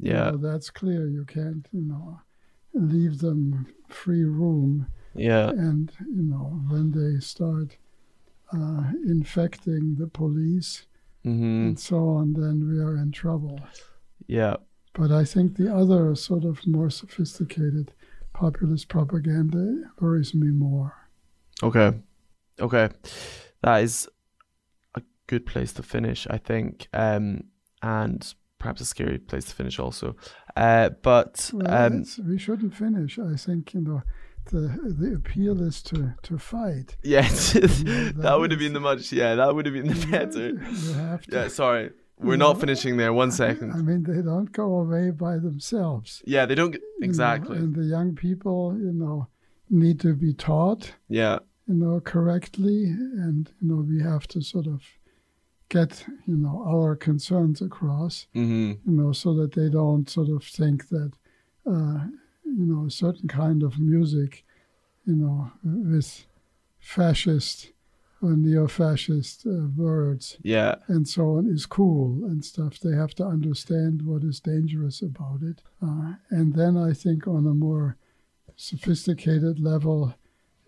You 0.00 0.12
Yeah. 0.12 0.30
know, 0.30 0.36
that's 0.38 0.70
clear. 0.70 1.06
You 1.06 1.24
can't, 1.26 1.68
you 1.70 1.82
know, 1.82 2.20
leave 2.72 3.18
them 3.18 3.66
free 3.88 4.24
room. 4.24 4.86
Yeah. 5.14 5.50
And, 5.50 5.92
you 6.00 6.22
know, 6.22 6.60
when 6.68 6.92
they 6.92 7.20
start 7.20 7.76
uh, 8.52 8.92
infecting 9.06 9.96
the 9.98 10.06
police 10.06 10.86
hmm 11.24 11.66
and 11.68 11.78
so 11.78 12.08
on, 12.08 12.32
then 12.32 12.68
we 12.68 12.80
are 12.80 12.96
in 12.96 13.10
trouble. 13.12 13.60
Yeah. 14.26 14.56
But 14.94 15.10
I 15.10 15.24
think 15.24 15.56
the 15.56 15.74
other 15.74 16.14
sort 16.14 16.44
of 16.44 16.66
more 16.66 16.90
sophisticated 16.90 17.92
populist 18.32 18.88
propaganda 18.88 19.90
worries 20.00 20.34
me 20.34 20.48
more. 20.48 21.08
Okay. 21.62 21.92
Okay. 22.60 22.88
That 23.62 23.82
is 23.82 24.08
a 24.94 25.02
good 25.26 25.44
place 25.44 25.72
to 25.74 25.82
finish, 25.82 26.26
I 26.30 26.38
think. 26.38 26.88
Um, 26.92 27.44
and 27.82 28.34
perhaps 28.58 28.80
a 28.80 28.84
scary 28.84 29.18
place 29.18 29.44
to 29.46 29.54
finish 29.54 29.78
also. 29.78 30.16
Uh, 30.56 30.90
but 31.02 31.50
Well, 31.52 31.70
um, 31.70 32.04
we 32.26 32.38
shouldn't 32.38 32.74
finish. 32.74 33.18
I 33.18 33.36
think 33.36 33.74
you 33.74 33.80
know 33.80 34.02
the 34.48 34.94
the 35.00 35.14
appeal 35.16 35.60
is 35.62 35.82
to 35.84 36.14
to 36.22 36.38
fight. 36.38 36.96
yeah, 37.02 37.22
that 37.28 38.12
that 38.16 38.38
would 38.38 38.50
have 38.50 38.60
been 38.60 38.72
the 38.72 38.80
much. 38.80 39.12
Yeah, 39.12 39.34
that 39.36 39.54
would 39.54 39.66
have 39.66 39.74
been 39.74 39.88
the 39.88 40.06
better. 40.06 40.48
you 40.50 40.92
have 40.94 41.22
to. 41.26 41.36
Yeah, 41.36 41.48
sorry. 41.48 41.90
We're 42.20 42.36
No. 42.36 42.48
not 42.48 42.60
finishing 42.60 42.96
there. 42.96 43.12
One 43.12 43.30
second. 43.30 43.72
I 43.72 43.80
mean, 43.88 44.02
they 44.02 44.22
don't 44.22 44.50
go 44.52 44.74
away 44.82 45.10
by 45.10 45.38
themselves. 45.38 46.20
Yeah, 46.26 46.46
they 46.46 46.56
don't 46.56 46.72
know, 46.74 46.80
exactly. 47.08 47.56
and 47.58 47.74
the 47.76 47.84
young 47.84 48.16
people, 48.16 48.74
you 48.76 48.92
know, 48.92 49.28
need 49.70 50.00
to 50.00 50.14
be 50.14 50.32
taught, 50.34 50.94
Yeah. 51.08 51.38
you 51.68 51.74
know, 51.82 52.00
correctly, 52.00 52.84
and 53.24 53.48
you 53.60 53.68
know, 53.68 53.80
we 53.88 54.02
have 54.02 54.26
to 54.28 54.40
sort 54.42 54.66
of 54.66 54.80
get, 55.68 56.04
you 56.26 56.36
know, 56.36 56.56
our 56.66 56.96
concerns 56.96 57.60
across, 57.62 58.26
Mhm. 58.34 58.78
you 58.86 58.92
know, 58.98 59.12
so 59.12 59.32
that 59.34 59.52
they 59.52 59.68
don't 59.68 60.08
sort 60.10 60.28
of 60.30 60.42
think 60.42 60.88
that, 60.88 61.12
uh, 61.72 62.06
you 62.56 62.66
know, 62.66 62.86
a 62.86 62.90
certain 62.90 63.28
kind 63.28 63.62
of 63.62 63.78
music, 63.78 64.44
you 65.06 65.14
know, 65.14 65.50
with 65.62 66.26
fascist 66.78 67.72
or 68.20 68.36
neo-fascist 68.36 69.46
uh, 69.46 69.68
words 69.76 70.38
Yeah. 70.42 70.76
and 70.88 71.06
so 71.06 71.36
on 71.36 71.46
is 71.46 71.66
cool 71.66 72.24
and 72.24 72.44
stuff. 72.44 72.78
They 72.80 72.96
have 72.96 73.14
to 73.16 73.24
understand 73.24 74.02
what 74.02 74.24
is 74.24 74.40
dangerous 74.40 75.02
about 75.02 75.42
it. 75.42 75.62
Uh, 75.80 76.14
and 76.30 76.54
then 76.54 76.76
I 76.76 76.92
think 76.92 77.28
on 77.28 77.46
a 77.46 77.54
more 77.54 77.96
sophisticated 78.56 79.60
level 79.60 80.14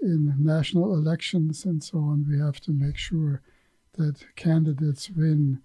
in 0.01 0.35
national 0.39 0.95
elections 0.95 1.65
and 1.65 1.83
so 1.83 1.99
on, 1.99 2.27
we 2.29 2.39
have 2.39 2.61
to 2.61 2.71
make 2.73 2.97
sure 2.97 3.43
that 3.95 4.25
candidates 4.37 5.11
win 5.11 5.61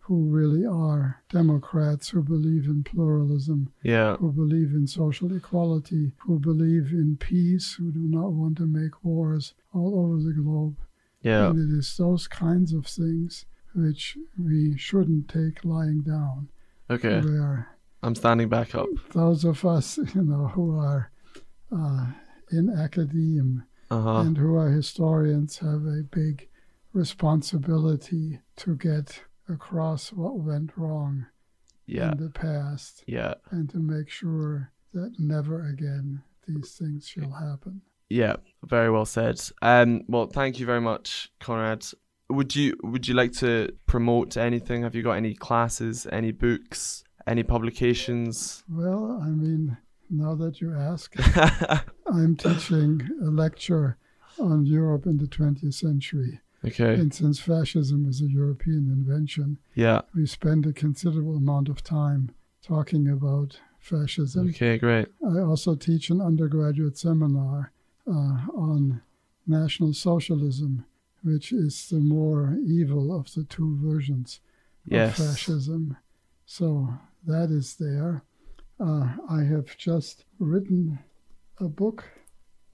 who 0.00 0.24
really 0.28 0.64
are 0.66 1.22
Democrats 1.30 2.08
who 2.08 2.22
believe 2.22 2.66
in 2.66 2.82
pluralism, 2.82 3.70
Yeah. 3.84 4.16
who 4.16 4.32
believe 4.32 4.72
in 4.72 4.86
social 4.86 5.32
equality, 5.36 6.12
who 6.26 6.38
believe 6.40 6.92
in 6.92 7.16
peace, 7.18 7.74
who 7.74 7.92
do 7.92 8.00
not 8.00 8.32
want 8.32 8.56
to 8.58 8.66
make 8.66 9.04
wars 9.04 9.54
all 9.72 9.98
over 10.00 10.20
the 10.22 10.32
globe. 10.32 10.76
Yeah. 11.22 11.50
And 11.50 11.58
it 11.72 11.78
is 11.78 11.96
those 11.96 12.26
kinds 12.26 12.72
of 12.72 12.86
things 12.86 13.44
which 13.74 14.16
we 14.38 14.76
shouldn't 14.76 15.28
take 15.28 15.64
lying 15.64 16.00
down. 16.02 16.48
Okay. 16.88 17.20
Where 17.20 17.76
I'm 18.02 18.14
standing 18.16 18.48
back 18.48 18.74
up. 18.74 18.88
those 19.12 19.44
of 19.44 19.64
us, 19.64 19.98
you 20.14 20.22
know, 20.22 20.48
who 20.48 20.76
are 20.76 21.12
uh, 21.70 22.06
in 22.50 22.68
academe 22.70 23.62
Uh 23.90 24.00
huh. 24.00 24.20
and 24.22 24.36
who 24.38 24.56
are 24.56 24.70
historians 24.70 25.58
have 25.58 25.84
a 25.86 26.02
big 26.10 26.48
responsibility 26.94 28.40
to 28.56 28.74
get 28.76 29.22
across 29.50 30.12
what 30.12 30.38
went 30.38 30.76
wrong 30.76 31.26
Yeah. 31.86 32.12
in 32.12 32.18
the 32.18 32.30
past 32.30 33.02
Yeah. 33.06 33.34
and 33.50 33.68
to 33.70 33.78
make 33.78 34.08
sure 34.08 34.72
that 34.92 35.14
never 35.18 35.66
again 35.68 36.22
these 36.46 36.72
things 36.76 37.06
shall 37.08 37.30
happen. 37.32 37.82
Yeah. 38.08 38.36
Very 38.64 38.90
well 38.90 39.04
said. 39.06 39.40
Um. 39.62 40.02
Well, 40.08 40.26
thank 40.26 40.58
you 40.58 40.66
very 40.66 40.80
much, 40.80 41.30
Konrad. 41.40 41.86
Would 42.28 42.54
you 42.56 42.76
Would 42.82 43.06
you 43.08 43.14
like 43.14 43.32
to 43.34 43.72
promote 43.86 44.36
anything? 44.36 44.82
Have 44.82 44.94
you 44.96 45.02
got 45.02 45.12
any 45.12 45.34
classes, 45.34 46.06
any 46.10 46.32
books, 46.32 47.04
any 47.26 47.42
publications? 47.44 48.64
Well, 48.68 49.20
I 49.22 49.28
mean, 49.28 49.76
now 50.08 50.34
that 50.36 50.60
you 50.60 50.74
ask, 50.74 51.14
I'm 52.06 52.36
teaching 52.36 53.08
a 53.22 53.30
lecture 53.30 53.96
on 54.40 54.64
Europe 54.66 55.06
in 55.06 55.18
the 55.18 55.26
20th 55.26 55.74
century. 55.74 56.40
Okay. 56.64 56.94
And 56.94 57.12
since 57.14 57.38
fascism 57.40 58.08
is 58.08 58.20
a 58.20 58.26
European 58.30 58.90
invention, 58.90 59.58
Yeah. 59.74 60.02
we 60.14 60.26
spend 60.26 60.66
a 60.66 60.72
considerable 60.72 61.36
amount 61.36 61.68
of 61.68 61.82
time 61.82 62.30
talking 62.62 63.08
about 63.08 63.58
fascism. 63.78 64.48
Okay. 64.50 64.78
Great. 64.78 65.08
I 65.26 65.40
also 65.40 65.74
teach 65.74 66.10
an 66.10 66.20
undergraduate 66.20 66.98
seminar 66.98 67.72
uh, 68.06 68.46
on 68.54 69.00
National 69.46 69.92
Socialism, 69.94 70.84
which 71.22 71.52
is 71.52 71.88
the 71.88 72.00
more 72.00 72.58
evil 72.64 73.14
of 73.18 73.32
the 73.34 73.44
two 73.44 73.78
versions 73.82 74.40
Yes. 74.86 75.18
of 75.18 75.26
fascism. 75.26 75.96
So 76.46 76.94
that 77.26 77.50
is 77.50 77.76
there. 77.76 78.22
Uh, 78.78 79.16
I 79.28 79.42
have 79.44 79.76
just 79.76 80.24
written 80.38 80.98
a 81.58 81.68
book 81.68 82.04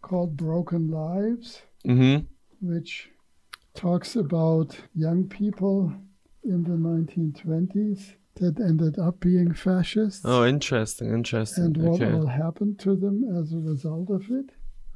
called 0.03 0.37
Broken 0.37 0.89
Lives, 0.89 1.63
Mm-hmm. 1.85 2.25
which 2.67 3.11
talks 3.77 4.17
about 4.17 4.77
young 4.95 5.29
people 5.29 5.93
in 6.45 6.63
the 6.65 6.71
1920s 6.71 8.15
that 8.37 8.61
ended 8.61 8.99
up 8.99 9.21
being 9.21 9.53
fascists 9.55 10.23
Oh, 10.25 10.45
interesting. 10.45 11.13
Interesting. 11.13 11.65
and 11.65 11.77
what 11.79 12.03
okay. 12.03 12.13
all 12.13 12.27
happened 12.27 12.79
to 12.81 12.95
them 12.97 13.25
as 13.39 13.53
a 13.53 13.59
result 13.59 14.11
of 14.11 14.23
it. 14.31 14.51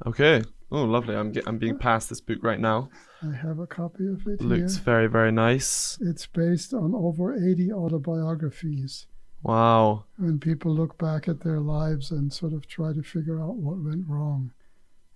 Okay. 0.05 0.43
Oh, 0.71 0.83
lovely. 0.85 1.15
I'm 1.15 1.33
ge- 1.33 1.45
I'm 1.45 1.57
being 1.57 1.77
passed 1.77 2.09
this 2.09 2.21
book 2.21 2.39
right 2.41 2.59
now. 2.59 2.89
I 3.21 3.35
have 3.35 3.59
a 3.59 3.67
copy 3.67 4.07
of 4.07 4.25
it 4.27 4.41
Looks 4.41 4.75
here. 4.75 4.83
very 4.83 5.07
very 5.07 5.31
nice. 5.31 5.97
It's 6.01 6.25
based 6.27 6.73
on 6.73 6.93
over 6.95 7.33
80 7.35 7.71
autobiographies. 7.73 9.07
Wow. 9.43 10.05
when 10.17 10.39
people 10.39 10.71
look 10.71 10.99
back 10.99 11.27
at 11.27 11.39
their 11.41 11.59
lives 11.59 12.11
and 12.11 12.31
sort 12.31 12.53
of 12.53 12.67
try 12.67 12.93
to 12.93 13.01
figure 13.01 13.41
out 13.41 13.55
what 13.55 13.77
went 13.83 14.05
wrong 14.07 14.51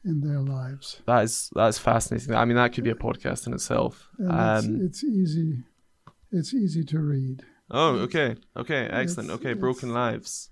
in 0.06 0.22
their 0.22 0.39
lives. 0.39 1.02
That 1.08 1.24
is 1.24 1.50
that's 1.56 1.78
fascinating. 1.80 2.34
I 2.36 2.46
mean, 2.46 2.58
that 2.58 2.74
could 2.74 2.84
be 2.84 2.91
a 2.91 2.96
podcast 2.96 3.48
in 3.48 3.54
itself. 3.54 4.08
And 4.20 4.32
Um. 4.32 4.82
it's, 4.86 5.02
it's 5.02 5.04
easy. 5.04 5.63
It's 6.32 6.54
easy 6.54 6.84
to 6.86 7.00
read. 7.00 7.44
Oh, 7.72 7.96
okay. 8.06 8.36
Okay. 8.56 8.88
Excellent. 8.91 9.30
It's- 9.30 9.39
Okay. 9.39 9.54
Broken 9.54 9.89
Lives 9.94 10.50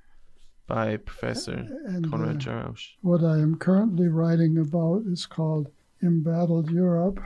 by 0.68 0.98
Professor 0.98 1.68
And 1.86 2.06
Konrad 2.10 2.48
uh, 2.48 2.72
what 3.02 3.24
I 3.24 3.38
am 3.39 3.58
currently 3.58 4.08
writing 4.08 4.58
about 4.58 5.04
is 5.06 5.26
called 5.26 5.70
Embattled 6.02 6.72
Europe, 6.72 7.20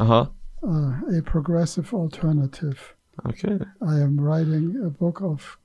Uh 0.00 0.04
huh. 0.04 0.26
uh, 0.66 1.18
a 1.18 1.22
progressive 1.22 1.94
alternative. 1.94 2.94
Okay. 3.26 3.58
I 3.80 4.00
am 4.00 4.18
writing 4.20 4.82
a 4.84 4.90
book 4.90 5.20
of 5.22 5.58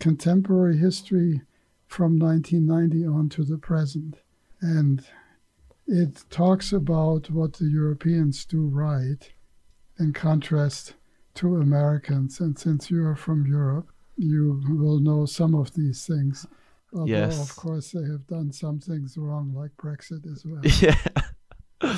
contemporary 0.00 0.76
history 0.78 1.42
from 1.86 2.18
1990 2.18 3.06
on 3.06 3.28
to 3.30 3.44
the 3.44 3.58
present. 3.58 4.16
And 4.60 5.04
it 6.00 6.24
talks 6.30 6.72
about 6.72 7.30
what 7.30 7.52
the 7.54 7.66
Europeans 7.66 8.44
do 8.46 8.62
right 8.66 9.22
in 9.98 10.12
contrast 10.12 10.94
to 11.34 11.56
Americans. 11.56 12.40
And 12.40 12.58
since 12.58 12.90
you 12.90 13.04
are 13.06 13.16
from 13.16 13.46
Europe, 13.46 13.88
you 14.16 14.60
will 14.68 15.00
know 15.00 15.26
some 15.26 15.54
of 15.54 15.74
these 15.74 16.06
things. 16.06 16.46
Although, 16.94 17.06
Yes. 17.06 17.40
of 17.50 17.56
course, 17.56 17.90
they 17.92 18.02
have 18.12 18.26
done 18.26 18.52
some 18.52 18.78
things 18.80 19.16
wrong, 19.16 19.52
like 19.54 19.72
Brexit 19.76 20.24
as 20.32 20.44
well. 20.44 20.62
Yeah. 20.86 21.96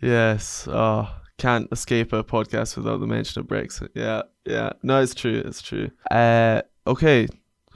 yes. 0.00 0.68
Oh, 0.70 1.08
can't 1.38 1.68
escape 1.72 2.12
a 2.12 2.22
podcast 2.24 2.76
without 2.76 3.00
the 3.00 3.06
mention 3.06 3.40
of 3.40 3.46
Brexit. 3.46 3.88
Yeah. 3.94 4.22
Yeah. 4.44 4.72
No, 4.82 5.00
it's 5.02 5.14
true. 5.14 5.42
It's 5.44 5.62
true. 5.62 5.90
Uh. 6.10 6.62
Okay. 6.86 7.26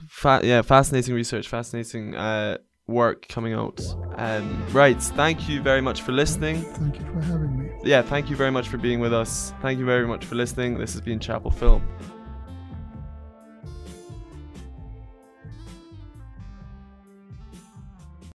Fa- 0.07 0.41
yeah. 0.43 0.61
Fascinating 0.61 1.15
research. 1.15 1.47
Fascinating. 1.47 2.15
Uh. 2.15 2.57
Work 2.87 3.27
coming 3.29 3.53
out. 3.53 3.81
Um. 4.17 4.65
Right. 4.73 5.01
Thank 5.01 5.47
you 5.47 5.61
very 5.61 5.81
much 5.81 6.01
for 6.01 6.11
listening. 6.11 6.61
Thank 6.61 6.99
you 6.99 7.05
for 7.05 7.21
having 7.21 7.57
me. 7.57 7.69
Yeah. 7.83 8.01
Thank 8.01 8.29
you 8.29 8.35
very 8.35 8.51
much 8.51 8.67
for 8.67 8.77
being 8.77 8.99
with 8.99 9.13
us. 9.13 9.53
Thank 9.61 9.79
you 9.79 9.85
very 9.85 10.05
much 10.05 10.25
for 10.25 10.35
listening. 10.35 10.77
This 10.77 10.91
has 10.93 11.01
been 11.01 11.19
Chapel 11.19 11.49
Film. 11.51 11.81